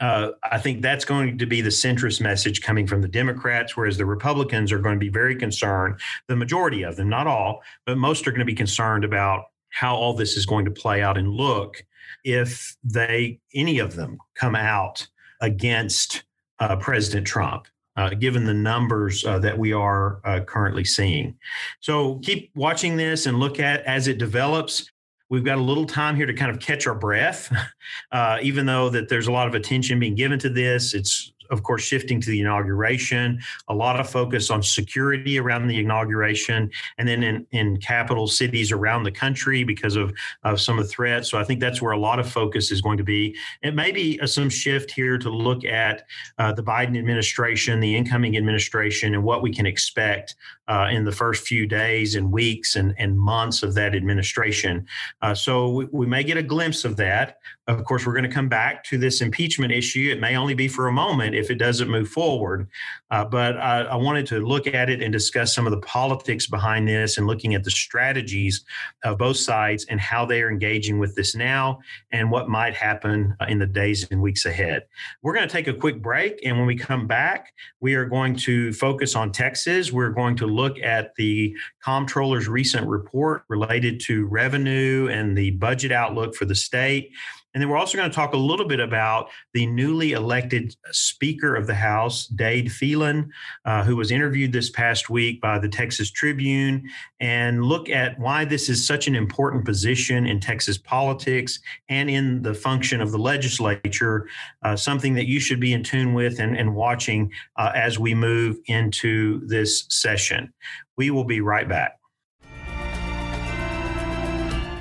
[0.00, 3.98] Uh, I think that's going to be the centrist message coming from the Democrats, whereas
[3.98, 5.98] the Republicans are going to be very concerned.
[6.28, 9.94] The majority of them, not all, but most are going to be concerned about how
[9.94, 11.84] all this is going to play out and look
[12.24, 15.06] if they any of them come out
[15.40, 16.24] against
[16.58, 17.66] uh, President Trump.
[17.96, 21.36] Uh, given the numbers uh, that we are uh, currently seeing.
[21.80, 24.88] So keep watching this and look at as it develops.
[25.30, 27.52] We've got a little time here to kind of catch our breath,
[28.12, 30.94] uh, even though that there's a lot of attention being given to this.
[30.94, 35.78] It's of course, shifting to the inauguration, a lot of focus on security around the
[35.78, 40.12] inauguration, and then in, in capital cities around the country because of,
[40.44, 41.30] of some of the threats.
[41.30, 43.36] So I think that's where a lot of focus is going to be.
[43.62, 46.04] It may be some shift here to look at
[46.38, 50.34] uh, the Biden administration, the incoming administration, and what we can expect
[50.68, 54.86] uh, in the first few days and weeks and, and months of that administration.
[55.22, 57.38] Uh, so we, we may get a glimpse of that.
[57.66, 60.10] Of course, we're going to come back to this impeachment issue.
[60.10, 62.68] It may only be for a moment if it doesn't move forward.
[63.10, 66.46] Uh, but I, I, wanted to look at it and discuss some of the politics
[66.46, 68.64] behind this and looking at the strategies
[69.04, 73.34] of both sides and how they are engaging with this now and what might happen
[73.48, 74.86] in the days and weeks ahead.
[75.22, 76.40] We're going to take a quick break.
[76.44, 79.92] And when we come back, we are going to focus on Texas.
[79.92, 85.92] We're going to look at the comptroller's recent report related to revenue and the budget
[85.92, 87.12] outlook for the state.
[87.54, 91.56] And then we're also going to talk a little bit about the newly elected Speaker
[91.56, 93.30] of the House, Dade Phelan,
[93.64, 96.88] uh, who was interviewed this past week by the Texas Tribune,
[97.20, 101.58] and look at why this is such an important position in Texas politics
[101.88, 104.28] and in the function of the legislature,
[104.62, 108.14] uh, something that you should be in tune with and, and watching uh, as we
[108.14, 110.52] move into this session.
[110.96, 111.97] We will be right back.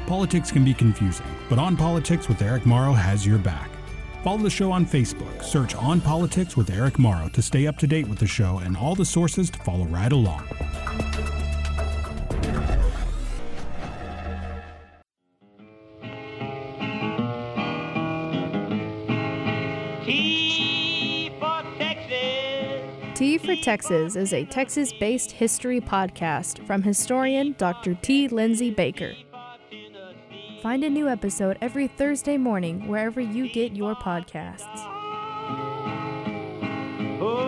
[0.08, 3.70] Politics can be confusing, but On Politics with Eric Morrow has your back.
[4.24, 5.44] Follow the show on Facebook.
[5.44, 8.78] Search On Politics with Eric Morrow to stay up to date with the show and
[8.78, 10.48] all the sources to follow right along.
[23.14, 27.96] Tea for Texas is a Texas based history podcast from historian Dr.
[27.96, 28.30] T.
[28.30, 29.14] Lindsay Baker.
[30.68, 34.66] Find a new episode every Thursday morning wherever you get your podcasts.
[37.22, 37.47] Oh,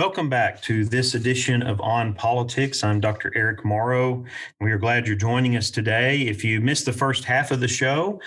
[0.00, 2.82] Welcome back to this edition of On Politics.
[2.82, 3.30] I'm Dr.
[3.36, 4.24] Eric Morrow.
[4.58, 6.22] We are glad you're joining us today.
[6.22, 8.18] If you missed the first half of the show,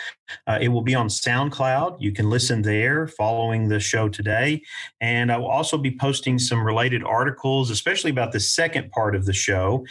[0.46, 2.00] uh, it will be on SoundCloud.
[2.00, 4.62] You can listen there following the show today.
[5.02, 9.26] And I will also be posting some related articles, especially about the second part of
[9.26, 9.84] the show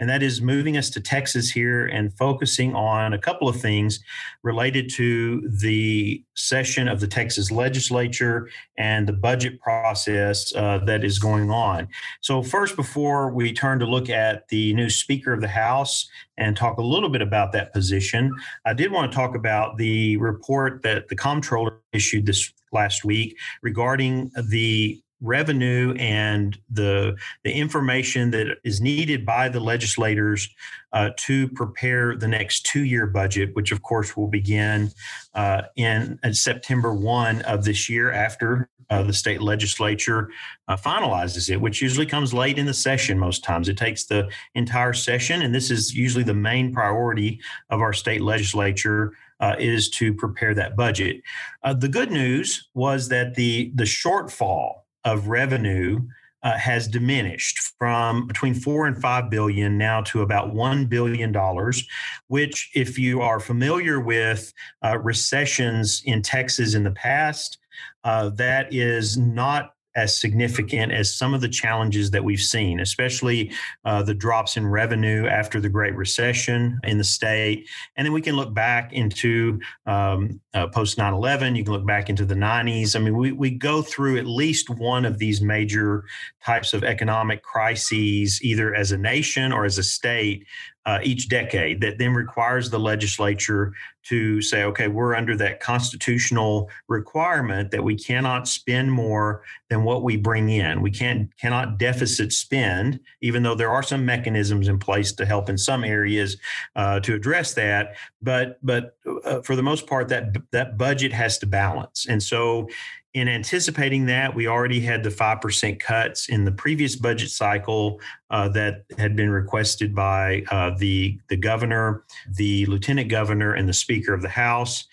[0.00, 4.00] and that is moving us to Texas here and focusing on a couple of things
[4.42, 11.18] related to the session of the Texas legislature and the budget process uh, that is
[11.18, 11.86] going on.
[12.20, 16.56] So, first, before we turn to look at the new Speaker of the House and
[16.56, 20.82] talk a little bit about that position, I did want to talk about the report
[20.82, 28.58] that the comptroller issued this last week regarding the revenue and the the information that
[28.62, 30.48] is needed by the legislators
[30.92, 34.90] uh, to prepare the next two year budget, which of course will begin
[35.34, 38.68] uh, in, in, September one of this year after.
[38.90, 40.28] Uh, the state legislature
[40.68, 43.66] uh, finalizes it, which usually comes late in the session most times.
[43.66, 48.20] It takes the entire session, and this is usually the main priority of our state
[48.20, 51.22] legislature uh, is to prepare that budget.
[51.62, 56.00] Uh, the good news was that the the shortfall of revenue
[56.42, 61.86] uh, has diminished from between four and five billion now to about one billion dollars,
[62.28, 64.52] which, if you are familiar with
[64.84, 67.58] uh, recessions in Texas in the past,
[68.04, 73.52] uh, that is not as significant as some of the challenges that we've seen, especially
[73.84, 77.68] uh, the drops in revenue after the Great Recession in the state.
[77.96, 81.86] And then we can look back into um, uh, post 9 11, you can look
[81.86, 82.96] back into the 90s.
[82.96, 86.04] I mean, we, we go through at least one of these major
[86.44, 90.46] types of economic crises, either as a nation or as a state,
[90.86, 93.72] uh, each decade that then requires the legislature
[94.04, 100.02] to say, okay, we're under that constitutional requirement that we cannot spend more than what
[100.02, 100.82] we bring in.
[100.82, 105.48] We can't cannot deficit spend, even though there are some mechanisms in place to help
[105.48, 106.36] in some areas
[106.76, 107.96] uh, to address that.
[108.20, 112.68] But but uh, for the most part, that that budget has to balance, and so
[113.14, 118.00] in anticipating that, we already had the 5% cuts in the previous budget cycle
[118.30, 122.04] uh, that had been requested by uh, the, the governor,
[122.36, 124.86] the lieutenant governor, and the speaker of the House.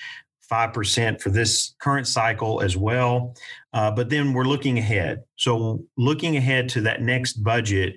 [0.52, 3.34] 5% for this current cycle as well.
[3.74, 5.24] Uh, but then we're looking ahead.
[5.38, 7.96] So, looking ahead to that next budget,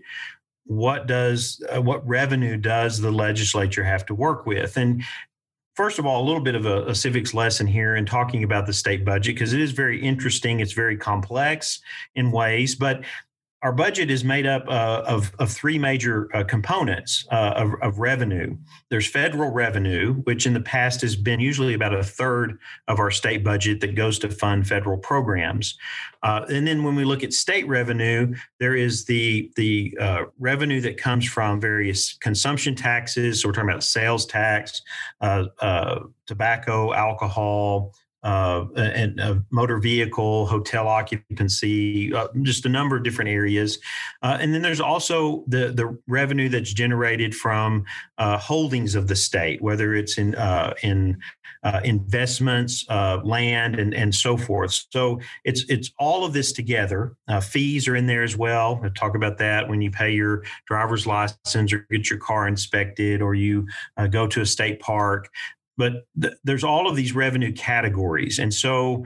[0.65, 5.03] what does uh, what revenue does the legislature have to work with and
[5.75, 8.67] first of all, a little bit of a, a civics lesson here in talking about
[8.67, 10.61] the state budget because it is very interesting.
[10.61, 11.81] It's very complex
[12.15, 13.03] in ways, but
[13.64, 17.98] our budget is made up uh, of, of three major uh, components uh, of, of,
[17.98, 18.55] revenue.
[18.90, 23.11] There's federal revenue, which in the past has been usually about a third of our
[23.11, 25.79] state budget that goes to fund federal programs.
[26.22, 30.83] Uh, and then when we look at state revenue, there is the the uh, revenue
[30.83, 33.40] that comes from various consumption taxes.
[33.40, 34.83] So we're talking about sales tax,
[35.22, 37.94] uh, tobacco, alcohol
[38.25, 43.79] uh, and uh, motor vehicle, hotel occupancy, uh, just a number of different areas.
[44.23, 47.85] Uh, and then there's also the the revenue that's generated from
[48.17, 51.19] uh, holdings of the state, whether it's in uh, in
[51.83, 54.87] investments, land, and and so forth.
[54.91, 57.17] So it's it's all of this together.
[57.43, 58.81] fees are in there as well.
[58.83, 63.21] I'll talk about that when you pay your driver's license or get your car inspected,
[63.21, 63.67] or you
[64.11, 65.29] go to a state park
[65.77, 68.39] but th- there's all of these revenue categories.
[68.39, 69.05] And so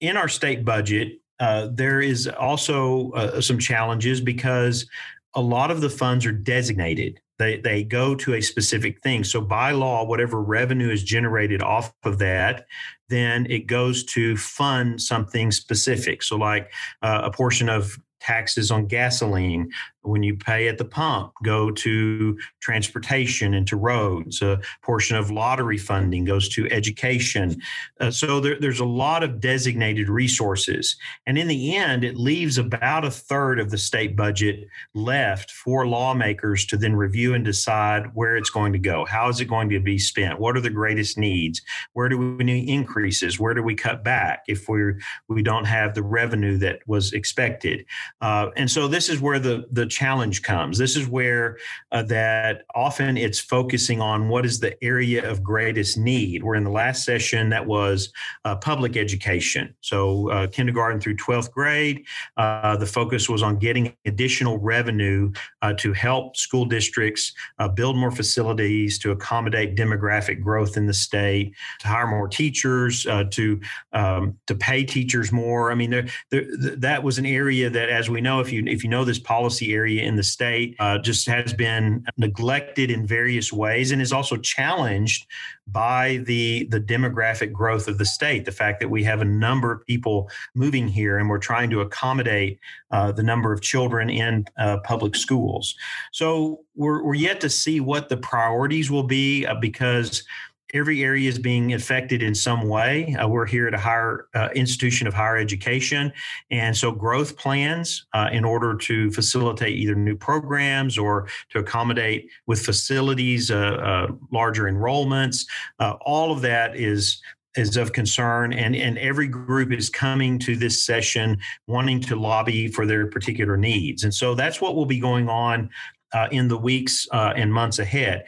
[0.00, 4.86] in our state budget, uh, there is also uh, some challenges because
[5.34, 7.20] a lot of the funds are designated.
[7.38, 9.24] They, they go to a specific thing.
[9.24, 12.66] So by law, whatever revenue is generated off of that,
[13.08, 16.22] then it goes to fund something specific.
[16.22, 16.70] So like
[17.02, 19.70] uh, a portion of taxes on gasoline
[20.04, 24.42] when you pay at the pump go to transportation and to roads.
[24.42, 27.60] A portion of lottery funding goes to education.
[28.00, 30.96] Uh, so there, there's a lot of designated resources.
[31.26, 35.86] And in the end it leaves about a third of the state budget left for
[35.86, 39.04] lawmakers to then review and decide where it's going to go.
[39.04, 40.38] How is it going to be spent?
[40.38, 41.62] What are the greatest needs?
[41.92, 43.40] Where do we need increases?
[43.40, 44.98] Where do we cut back if we're
[45.28, 47.84] we don't have the revenue that was expected?
[48.20, 50.78] Uh, and so this is where the the challenge comes.
[50.78, 51.56] This is where
[51.92, 56.42] uh, that often it's focusing on what is the area of greatest need.
[56.42, 58.12] We're in the last session that was
[58.44, 62.04] uh, public education, so uh, kindergarten through twelfth grade.
[62.36, 65.32] Uh, the focus was on getting additional revenue
[65.62, 67.32] uh, to help school districts
[67.74, 73.60] build more facilities to accommodate demographic growth in the state, to hire more teachers, to
[73.92, 75.70] um, to pay teachers more.
[75.70, 76.46] I mean, there, there,
[76.78, 79.68] that was an area that, as we know, if you if you know this policy
[79.72, 84.36] area in the state, uh, just has been neglected in various ways, and is also
[84.36, 85.26] challenged
[85.66, 88.44] by the the demographic growth of the state.
[88.44, 91.80] The fact that we have a number of people moving here, and we're trying to
[91.80, 92.58] accommodate
[92.90, 95.74] uh, the number of children in uh, public schools.
[96.12, 100.24] So we're we're yet to see what the priorities will be uh, because
[100.72, 103.14] every area is being affected in some way.
[103.14, 106.12] Uh, we're here at a higher uh, institution of higher education,
[106.50, 112.30] and so growth plans uh, in order to facilitate either new programs or to accommodate
[112.46, 115.46] with facilities uh, uh, larger enrollments.
[115.78, 117.20] Uh, all of that is
[117.56, 121.38] is of concern and, and every group is coming to this session
[121.68, 125.70] wanting to lobby for their particular needs and so that's what will be going on
[126.12, 128.24] uh, in the weeks uh, and months ahead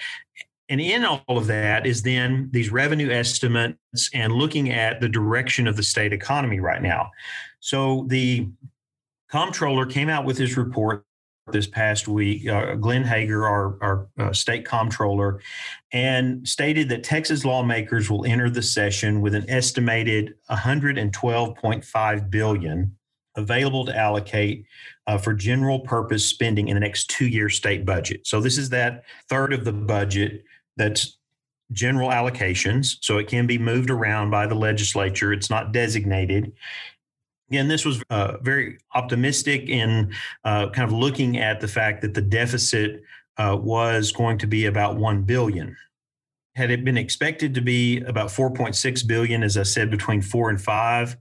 [0.68, 5.66] and in all of that is then these revenue estimates and looking at the direction
[5.66, 7.10] of the state economy right now.
[7.60, 8.48] So the
[9.30, 11.04] comptroller came out with his report
[11.52, 15.40] this past week, uh, Glenn Hegar, our, our uh, state comptroller,
[15.92, 22.96] and stated that Texas lawmakers will enter the session with an estimated 112.5 billion
[23.36, 24.64] available to allocate
[25.06, 28.26] uh, for general purpose spending in the next two-year state budget.
[28.26, 30.42] So this is that third of the budget
[30.76, 31.18] that's
[31.72, 35.32] general allocations, so it can be moved around by the legislature.
[35.32, 36.52] It's not designated.
[37.50, 40.12] Again, this was uh, very optimistic in
[40.44, 43.02] uh, kind of looking at the fact that the deficit
[43.36, 45.76] uh, was going to be about one billion.
[46.56, 50.60] Had it been expected to be about 4.6 billion, as I said, between four and
[50.60, 51.16] five,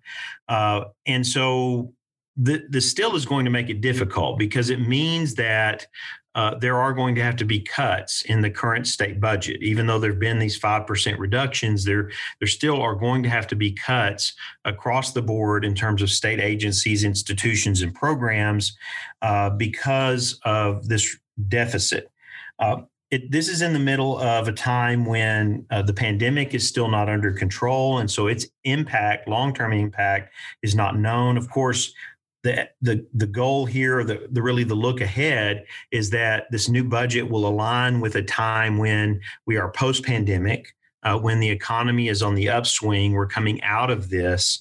[0.48, 1.94] uh, and so
[2.38, 5.88] the, this still is going to make it difficult because it means that
[6.36, 9.64] uh, there are going to have to be cuts in the current state budget.
[9.64, 13.48] Even though there have been these 5% reductions, there, there still are going to have
[13.48, 14.34] to be cuts
[14.66, 18.76] across the board in terms of state agencies, institutions, and programs
[19.22, 21.18] uh, because of this
[21.48, 22.12] deficit.
[22.60, 22.82] Uh,
[23.12, 26.90] it, this is in the middle of a time when uh, the pandemic is still
[26.90, 28.00] not under control.
[28.00, 30.34] And so its impact, long term impact,
[30.64, 31.38] is not known.
[31.38, 31.94] Of course,
[32.46, 36.84] the the the goal here, the the really the look ahead is that this new
[36.84, 40.76] budget will align with a time when we are post pandemic
[41.06, 43.14] uh, when the economy is on the upswing.
[43.14, 44.60] We're coming out of this,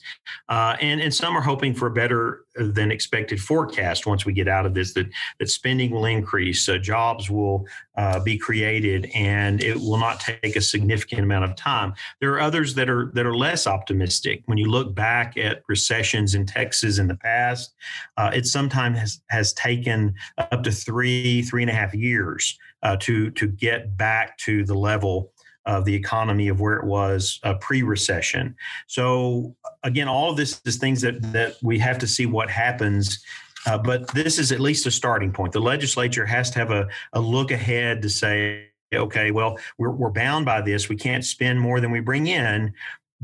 [0.48, 4.46] uh, and and some are hoping for a better than expected forecast once we get
[4.46, 4.92] out of this.
[4.92, 5.08] That
[5.40, 7.66] that spending will increase, uh, jobs will
[7.96, 11.94] uh, be created, and it will not take a significant amount of time.
[12.20, 14.42] There are others that are that are less optimistic.
[14.44, 17.74] When you look back at recessions in Texas in the past,
[18.18, 22.96] uh, it sometimes has has taken up to three three and a half years uh,
[23.00, 25.32] to to get back to the level
[25.66, 28.54] of the economy of where it was uh, pre-recession.
[28.86, 33.24] So again, all of this is things that that we have to see what happens.
[33.66, 35.52] Uh, but this is at least a starting point.
[35.52, 40.10] The legislature has to have a, a look ahead to say, okay, well, we're, we're
[40.10, 40.88] bound by this.
[40.88, 42.74] We can't spend more than we bring in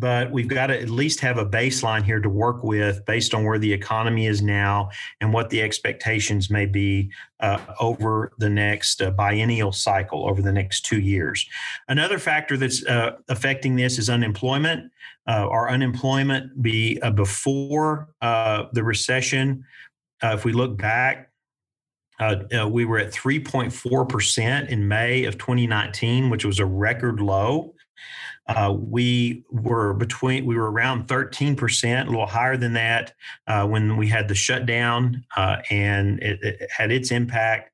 [0.00, 3.44] but we've got to at least have a baseline here to work with based on
[3.44, 4.88] where the economy is now
[5.20, 10.52] and what the expectations may be uh, over the next uh, biennial cycle over the
[10.52, 11.46] next two years.
[11.86, 14.90] Another factor that's uh, affecting this is unemployment.
[15.28, 19.62] Uh, our unemployment be uh, before uh, the recession.
[20.22, 21.30] if we look back,
[22.70, 27.74] we were at 3.4% in May of 2019, which was a record low.
[28.46, 33.14] Uh, we were between we were around 13%, a little higher than that
[33.46, 37.70] uh, when we had the shutdown, uh, and it, it, had its impact.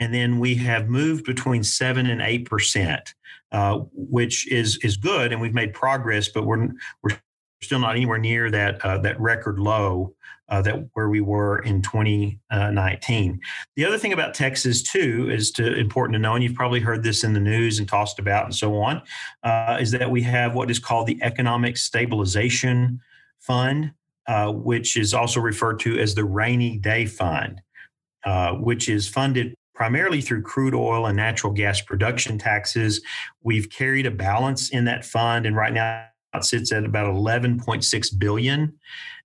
[0.00, 3.14] And then we have moved between seven and eight percent,
[3.52, 6.68] uh, which is is good, and we've made progress, but we're
[7.02, 7.16] we're
[7.62, 10.14] still not anywhere near that uh, that record low
[10.48, 13.40] uh, that where we were in 2019.
[13.76, 17.02] The other thing about Texas too is to important to know, and you've probably heard
[17.02, 19.02] this in the news and tossed about and so on,
[19.42, 23.00] uh, is that we have what is called the Economic Stabilization
[23.40, 23.92] Fund,
[24.26, 27.60] uh, which is also referred to as the Rainy Day Fund,
[28.24, 33.00] uh, which is funded primarily through crude oil and natural gas production taxes.
[33.44, 38.18] We've carried a balance in that fund, and right now it sits at about 11.6
[38.18, 38.74] billion.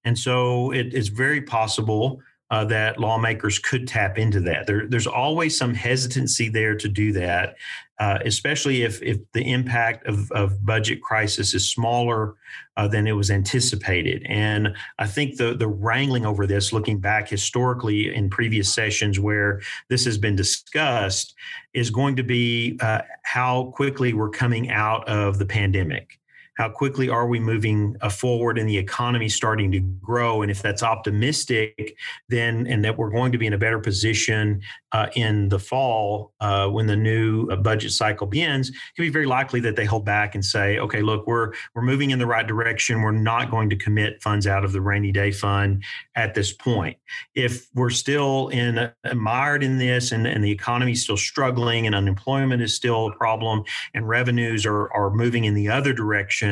[0.06, 2.22] And so it is very possible
[2.54, 4.68] uh, that lawmakers could tap into that.
[4.68, 7.56] There, there's always some hesitancy there to do that,
[8.00, 12.36] uh, especially if, if the impact of, of budget crisis is smaller
[12.78, 14.24] uh, than it was anticipated.
[14.30, 19.60] And I think the, the wrangling over this, looking back historically in previous sessions where
[19.90, 21.34] this has been discussed,
[21.74, 26.20] is going to be uh, how quickly we're coming out of the pandemic
[26.56, 30.42] how quickly are we moving uh, forward and the economy starting to grow?
[30.42, 31.98] And if that's optimistic
[32.30, 36.34] then and that we're going to be in a better position uh, in the fall
[36.40, 39.86] uh, when the new uh, budget cycle begins it can be very likely that they
[39.86, 43.02] hold back and say okay look we're we're moving in the right direction.
[43.02, 45.84] We're not going to commit funds out of the rainy day fund
[46.16, 46.98] at this point.
[47.36, 51.86] If we're still in uh, mired in this and, and the economy is still struggling
[51.86, 56.43] and unemployment is still a problem and revenues are, are moving in the other direction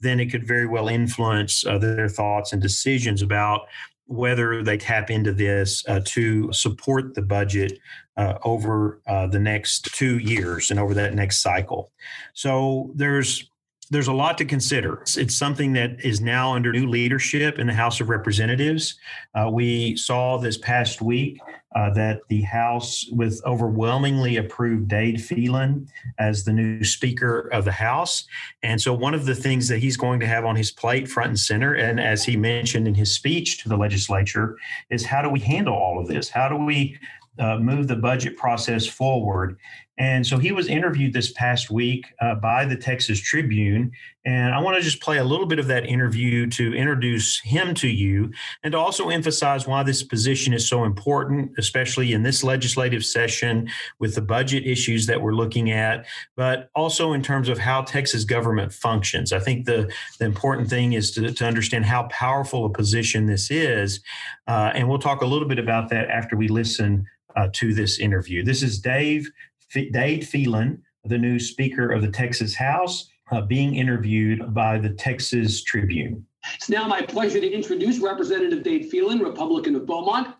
[0.00, 3.62] then it could very well influence uh, their thoughts and decisions about
[4.06, 7.78] whether they tap into this uh, to support the budget
[8.16, 11.92] uh, over uh, the next two years and over that next cycle.
[12.32, 13.50] So there's
[13.90, 15.00] there's a lot to consider.
[15.02, 18.96] It's, it's, something that is now under new leadership in the House of Representatives.
[19.34, 21.40] Uh, we saw this past week
[21.74, 27.72] uh, that the House, with overwhelmingly approved Dade Phelan as the new Speaker of the
[27.72, 28.24] House.
[28.62, 31.28] And so, one of the things that he's going to have on his plate, front
[31.28, 34.56] and center, and as he mentioned in his speech to the legislature,
[34.90, 36.28] is how do we handle all of this?
[36.28, 36.98] How do we
[37.38, 39.58] uh, move the budget process forward.
[39.98, 43.90] And so he was interviewed this past week uh, by the Texas Tribune.
[44.24, 47.74] And I want to just play a little bit of that interview to introduce him
[47.76, 48.30] to you
[48.62, 53.68] and to also emphasize why this position is so important, especially in this legislative session
[53.98, 58.24] with the budget issues that we're looking at, but also in terms of how Texas
[58.24, 59.32] government functions.
[59.32, 63.50] I think the, the important thing is to, to understand how powerful a position this
[63.50, 64.00] is.
[64.46, 67.98] Uh, and we'll talk a little bit about that after we listen uh, to this
[67.98, 68.42] interview.
[68.42, 69.30] This is Dave
[69.72, 75.62] Dade Phelan, the new Speaker of the Texas House, uh, being interviewed by the Texas
[75.62, 76.24] Tribune.
[76.54, 80.34] It's now my pleasure to introduce Representative Dade Phelan, Republican of Beaumont,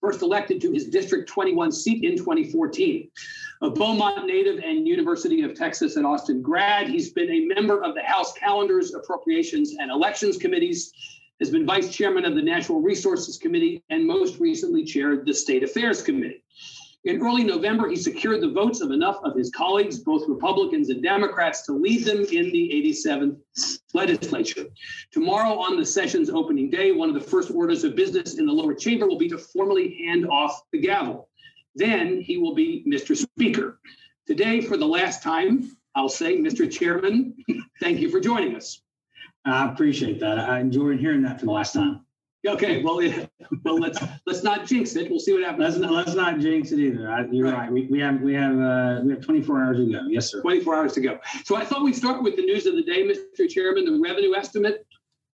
[0.00, 3.10] first elected to his District 21 seat in 2014.
[3.62, 7.94] A Beaumont native and University of Texas at Austin grad, he's been a member of
[7.94, 10.92] the House Calendars, Appropriations, and Elections Committees
[11.40, 15.62] has been vice chairman of the Natural Resources Committee and most recently chaired the State
[15.62, 16.42] Affairs Committee.
[17.04, 21.02] In early November, he secured the votes of enough of his colleagues, both Republicans and
[21.02, 23.38] Democrats, to lead them in the 87th
[23.94, 24.66] legislature.
[25.12, 28.52] Tomorrow, on the session's opening day, one of the first orders of business in the
[28.52, 31.28] lower chamber will be to formally hand off the gavel.
[31.76, 33.16] Then he will be Mr.
[33.16, 33.78] Speaker.
[34.26, 36.70] Today, for the last time, I'll say, Mr.
[36.70, 37.36] Chairman,
[37.80, 38.82] thank you for joining us.
[39.44, 40.38] I appreciate that.
[40.38, 42.04] I enjoyed hearing that for the last time.
[42.46, 43.00] Okay, well,
[43.64, 45.10] well, let's let's not jinx it.
[45.10, 45.76] We'll see what happens.
[45.76, 47.10] Let's not, let's not jinx it either.
[47.10, 47.58] I, you're right.
[47.58, 47.72] right.
[47.72, 50.02] We, we have we have uh, we have 24 hours to go.
[50.08, 50.40] Yes, sir.
[50.40, 51.18] 24 hours to go.
[51.44, 53.48] So I thought we'd start with the news of the day, Mr.
[53.48, 53.84] Chairman.
[53.84, 54.86] The revenue estimate.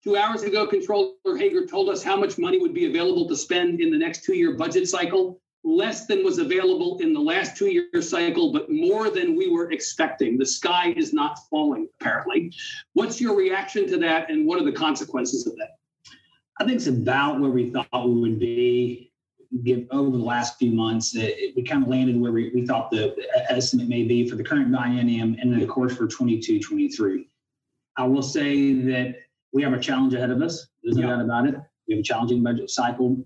[0.04, 3.82] Two hours ago, Controller Hegar told us how much money would be available to spend
[3.82, 5.40] in the next two-year budget cycle.
[5.62, 10.38] Less than was available in the last two-year cycle, but more than we were expecting.
[10.38, 12.50] The sky is not falling, apparently.
[12.94, 15.79] What's your reaction to that, and what are the consequences of that?
[16.60, 19.10] I think it's about where we thought we would be
[19.64, 21.16] give, over the last few months.
[21.16, 24.36] It, we kind of landed where we, we thought the, the estimate may be for
[24.36, 27.26] the current biennium and then, of course, for 22 23.
[27.96, 29.16] I will say that
[29.52, 30.66] we have a challenge ahead of us.
[30.82, 31.16] There's no yeah.
[31.16, 31.54] doubt about it.
[31.88, 33.16] We have a challenging budget cycle.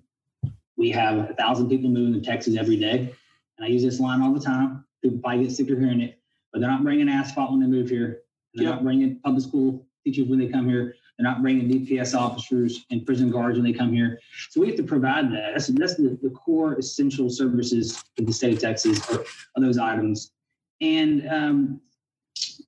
[0.77, 3.13] We have a thousand people moving to Texas every day.
[3.59, 4.85] And I use this line all the time.
[5.03, 6.21] People probably get sick of hearing it,
[6.53, 8.23] but they're not bringing asphalt when they move here.
[8.55, 8.71] They're yeah.
[8.71, 10.95] not bringing public school teachers when they come here.
[11.19, 14.19] They're not bringing DPS officers and prison guards when they come here.
[14.51, 15.53] So we have to provide that.
[15.53, 19.79] That's, that's the, the core essential services of the state of Texas are, are those
[19.79, 20.33] items.
[20.81, 21.81] And um,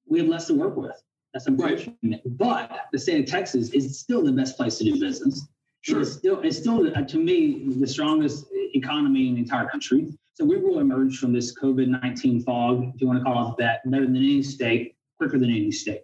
[0.09, 1.03] we have less to work with.
[1.33, 1.97] That's unfortunate.
[2.03, 2.23] Right.
[2.25, 5.47] But the state of Texas is still the best place to do business.
[5.83, 6.01] Sure.
[6.01, 10.17] It's still, it's still uh, to me, the strongest economy in the entire country.
[10.35, 13.57] So we will emerge from this COVID 19 fog, if you want to call it
[13.59, 16.03] that, better than any state, quicker than any state.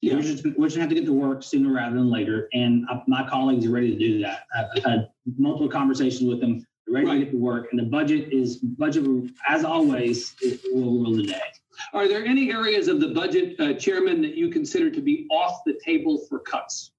[0.00, 0.14] Yeah.
[0.14, 2.48] We're just, we're just gonna have to get to work sooner rather than later.
[2.52, 4.44] And I, my colleagues are ready to do that.
[4.56, 6.64] I've had multiple conversations with them.
[6.86, 7.18] They're ready right.
[7.18, 7.68] to get to work.
[7.72, 9.04] And the budget is budget,
[9.48, 11.42] as always, it will rule the day.
[11.92, 15.60] Are there any areas of the budget, uh, Chairman, that you consider to be off
[15.66, 16.92] the table for cuts?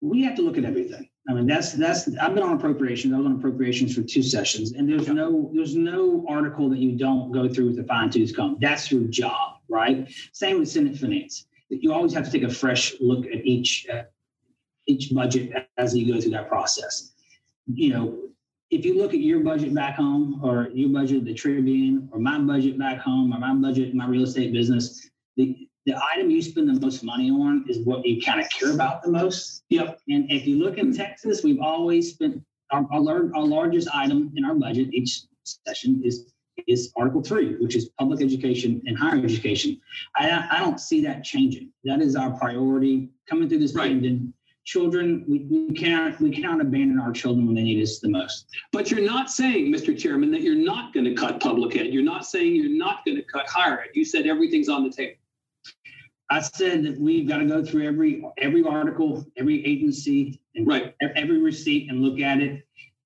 [0.00, 1.08] We have to look at everything.
[1.28, 2.08] I mean, that's that's.
[2.16, 3.12] I've been on appropriations.
[3.12, 6.92] I was on appropriations for two sessions, and there's no there's no article that you
[6.92, 8.56] don't go through with a fine tooth comb.
[8.60, 10.10] That's your job right?
[10.32, 11.46] Same with Senate Finance.
[11.70, 14.02] You always have to take a fresh look at each uh,
[14.86, 17.12] each budget as you go through that process.
[17.66, 18.18] you know,
[18.70, 22.38] if you look at your budget back home or your budget the Tribune or my
[22.38, 26.42] budget back home or my budget in my real estate business, the, the item you
[26.42, 29.64] spend the most money on is what you kind of care about the most.
[29.70, 30.00] Yep.
[30.08, 34.44] And if you look in Texas, we've always spent our, our, our largest item in
[34.44, 36.32] our budget each session is
[36.66, 39.80] is Article Three, which is public education and higher education.
[40.16, 41.70] I, I don't see that changing.
[41.84, 43.92] That is our priority coming through this Right.
[43.92, 44.32] pandemic.
[44.64, 48.46] Children, we, we cannot we cannot abandon our children when they need us the most.
[48.70, 49.96] But you're not saying, Mr.
[49.98, 51.86] Chairman, that you're not going to cut public ed.
[51.86, 53.88] You're not saying you're not going to cut higher ed.
[53.94, 55.14] You said everything's on the table.
[56.30, 60.94] I said that we've got to go through every every article, every agency, and Right.
[61.16, 62.62] every receipt and look at it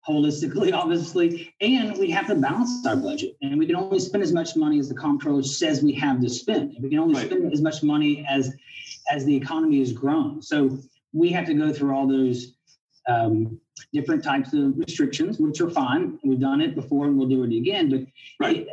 [0.09, 1.55] holistically, obviously.
[1.61, 3.37] And we have to balance our budget.
[3.43, 6.29] And we can only spend as much money as the comptroller says we have to
[6.29, 6.77] spend.
[6.81, 7.27] We can only Right.
[7.27, 8.55] spend as much money as
[9.11, 10.41] as the economy has grown.
[10.41, 10.79] So
[11.13, 12.55] we have to go through all those
[13.09, 13.59] um,
[13.93, 16.19] different types of restrictions, which are fine.
[16.25, 17.91] We've done it before and we'll do it again.
[17.91, 18.01] But
[18.39, 18.67] Right.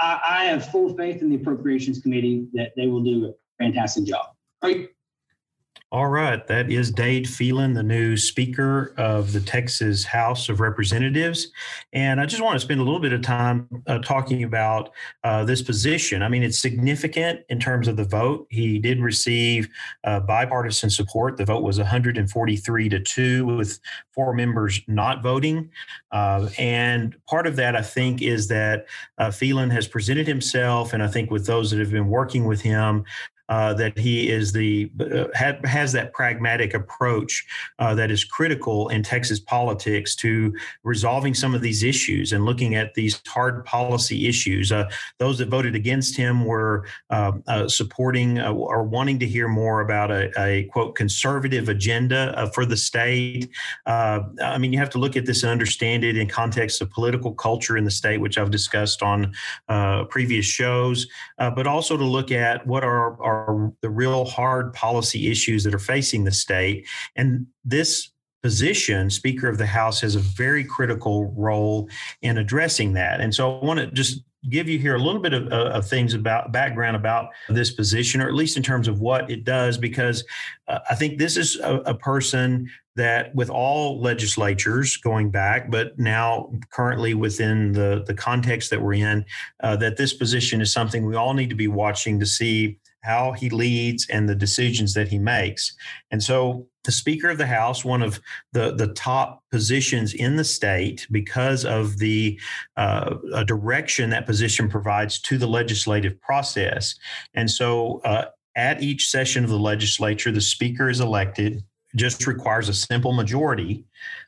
[0.00, 4.04] I, I have full faith in the appropriations committee that they will do a fantastic
[4.04, 4.26] job.
[4.64, 4.88] You,
[5.92, 11.48] All right, that is Dade Phelan, the new Speaker of the Texas House of Representatives.
[11.92, 14.92] And I just want to spend a little bit of time uh, talking about
[15.24, 16.22] uh, this position.
[16.22, 18.46] I mean, it's significant in terms of the vote.
[18.50, 19.68] He did receive
[20.04, 21.36] uh, bipartisan support.
[21.36, 23.80] The vote was 143 to 2, with
[24.12, 25.70] four members not voting.
[26.12, 28.86] Uh, and part of that, I think, is that
[29.18, 32.60] uh, Phelan has presented himself, and I think with those that have been working with
[32.60, 33.04] him,
[33.50, 37.44] uh, that he is the uh, ha- has that pragmatic approach
[37.80, 42.76] uh, that is critical in Texas politics to resolving some of these issues and looking
[42.76, 44.70] at these hard policy issues.
[44.70, 44.88] Uh,
[45.18, 49.80] those that voted against him were uh, uh, supporting uh, or wanting to hear more
[49.80, 53.50] about a, a quote conservative agenda for the state.
[53.86, 57.34] I mean, you have to look at this and understand it in context of political
[57.34, 59.34] culture in the state, which I've discussed on
[60.08, 65.64] previous shows but also to look at what are, are the real hard policy issues
[65.64, 66.86] that are facing the state.
[67.16, 68.10] And this
[68.42, 71.88] position, Speaker of the House, has a very critical role
[72.22, 73.20] in addressing that.
[73.20, 75.86] And so I want to just give you here a little bit of, uh, of
[75.86, 79.76] things about background about this position, or at least in terms of what it does,
[79.76, 80.24] because
[80.68, 85.98] uh, I think this is a, a person that with all legislatures going back, but
[85.98, 89.24] now currently within the, the context that we're in,
[89.62, 93.32] uh, that this position is something we all need to be watching to see how
[93.32, 95.74] he leads and the decisions that he makes.
[96.10, 98.20] And so the Speaker of the House, one of
[98.52, 102.38] the, the top positions in the state because of the
[102.76, 106.94] uh, direction that position provides to the legislative process.
[107.34, 108.26] And so uh,
[108.56, 111.62] at each session of the legislature, the Speaker is elected
[111.96, 113.84] just requires a simple majority.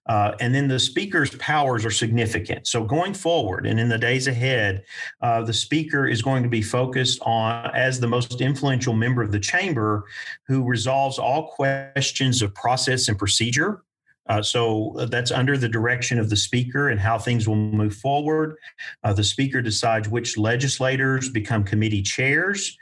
[0.06, 2.66] Uh, and then the speaker's powers are significant.
[2.66, 4.84] So going forward and in the days ahead,
[5.20, 9.30] uh, the speaker is going to be focused on, as the most influential member of
[9.30, 10.04] the chamber,
[10.48, 13.84] who resolves all questions of process and procedure.
[14.28, 18.56] Uh, so that's under the direction of the speaker and how things will move forward.
[19.02, 22.78] Uh, the speaker decides which legislators become committee chairs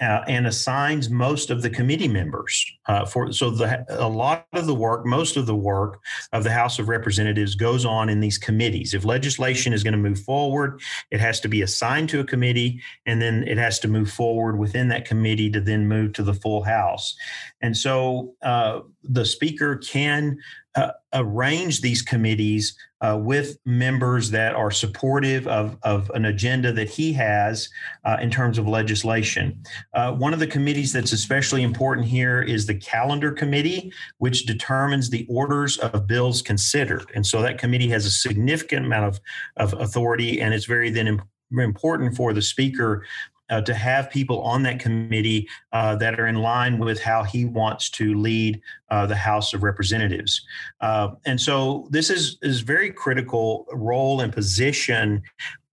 [0.00, 4.66] uh, and assigns most of the committee members uh, for so the a lot of
[4.66, 6.00] the work most of the work
[6.32, 8.92] of the house of representatives goes on in these committees.
[8.92, 10.80] If legislation is going to move forward
[11.10, 14.58] it has to be assigned to a committee and then it has to move forward
[14.58, 17.16] within that committee to then move to the full house.
[17.60, 20.38] And so uh, the speaker can
[20.76, 26.88] uh, arrange these committees uh, with members that are supportive of, of an agenda that
[26.88, 27.68] he has
[28.04, 29.62] uh, in terms of legislation.
[29.92, 35.10] Uh, one of the committees that's especially important here is the Calendar Committee, which determines
[35.10, 37.10] the orders of bills considered.
[37.14, 39.20] And so that committee has a significant amount of,
[39.56, 41.22] of authority, and it's very then im-
[41.60, 43.04] important for the Speaker
[43.50, 47.44] uh, to have people on that committee uh, that are in line with how he
[47.44, 50.40] wants to lead uh, the House of Representatives.
[50.80, 55.22] Uh, and so this is is very critical role and position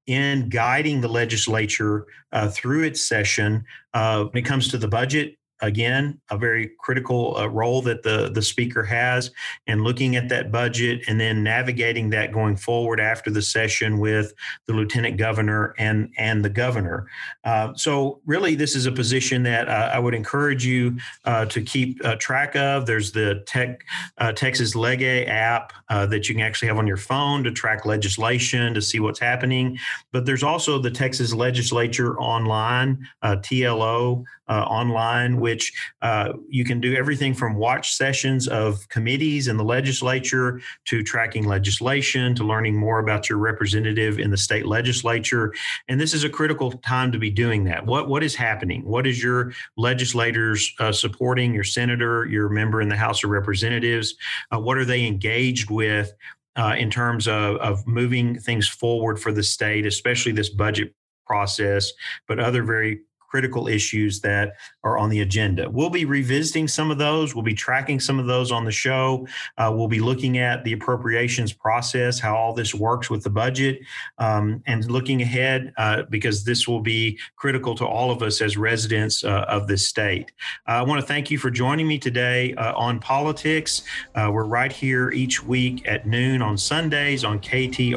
[0.08, 3.64] in guiding the legislature uh, through its session
[3.94, 5.38] uh, when it comes to the budget.
[5.62, 9.30] Again, a very critical uh, role that the, the speaker has
[9.68, 14.34] in looking at that budget and then navigating that going forward after the session with
[14.66, 17.08] the lieutenant governor and, and the governor.
[17.44, 21.62] Uh, so, really, this is a position that uh, I would encourage you uh, to
[21.62, 22.86] keep uh, track of.
[22.88, 23.84] There's the Tech,
[24.18, 28.74] uh, Texas Lege app that you can actually have on your phone to track legislation
[28.74, 29.78] to see what's happening.
[30.12, 35.72] But there's also the Texas Legislature online, TLO uh, online, which
[36.02, 41.46] uh, you can do everything from watch sessions of committees in the legislature to tracking
[41.48, 45.54] legislation to learning more about your representative in the state legislature.
[45.88, 47.86] And this is a critical time to be doing that.
[47.86, 48.84] What what is happening?
[48.84, 51.54] What is your legislators uh, supporting?
[51.54, 54.16] Your senator, your member in the House of Representatives?
[54.54, 56.14] Uh, what are they engaged with?
[56.58, 60.94] Uh, in terms of, of moving things forward for the state, especially this budget
[61.26, 61.94] process,
[62.28, 63.00] but other very
[63.32, 65.70] critical issues that are on the agenda.
[65.70, 67.34] We'll be revisiting some of those.
[67.34, 69.26] We'll be tracking some of those on the show.
[69.58, 73.80] Uh, we'll be looking at the appropriations process, how all this works with the budget,
[74.18, 78.58] um, and looking ahead uh, because this will be critical to all of us as
[78.58, 80.34] residents uh, of this state.
[80.68, 83.84] Uh, I want to thank you for joining me today uh, on politics.
[84.14, 87.94] Uh, we're right here each week at noon on Sundays on KTRL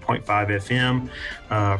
[0.00, 1.08] 90.5 FM,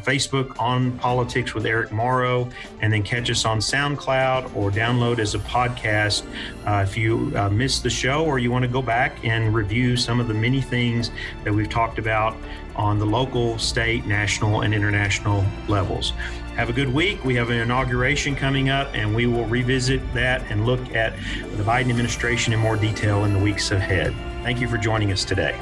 [0.05, 2.49] Facebook on Politics with Eric Morrow
[2.81, 6.25] and then catch us on SoundCloud or download as a podcast.
[6.67, 9.97] Uh, if you uh, missed the show or you want to go back and review
[9.97, 11.11] some of the many things
[11.45, 12.37] that we've talked about
[12.77, 16.13] on the local, state, national, and international levels.
[16.57, 17.25] Have a good week.
[17.25, 21.15] We have an inauguration coming up, and we will revisit that and look at
[21.57, 24.15] the Biden administration in more detail in the weeks ahead.
[24.43, 25.59] Thank you for joining us today.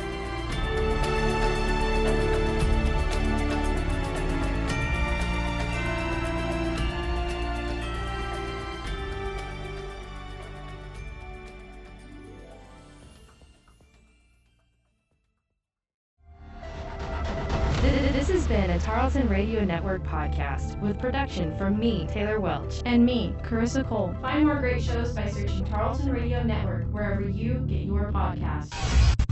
[19.67, 24.14] Network podcast with production from me, Taylor Welch, and me, Carissa Cole.
[24.23, 29.26] Find more great shows by searching Tarleton Radio Network wherever you get your podcasts.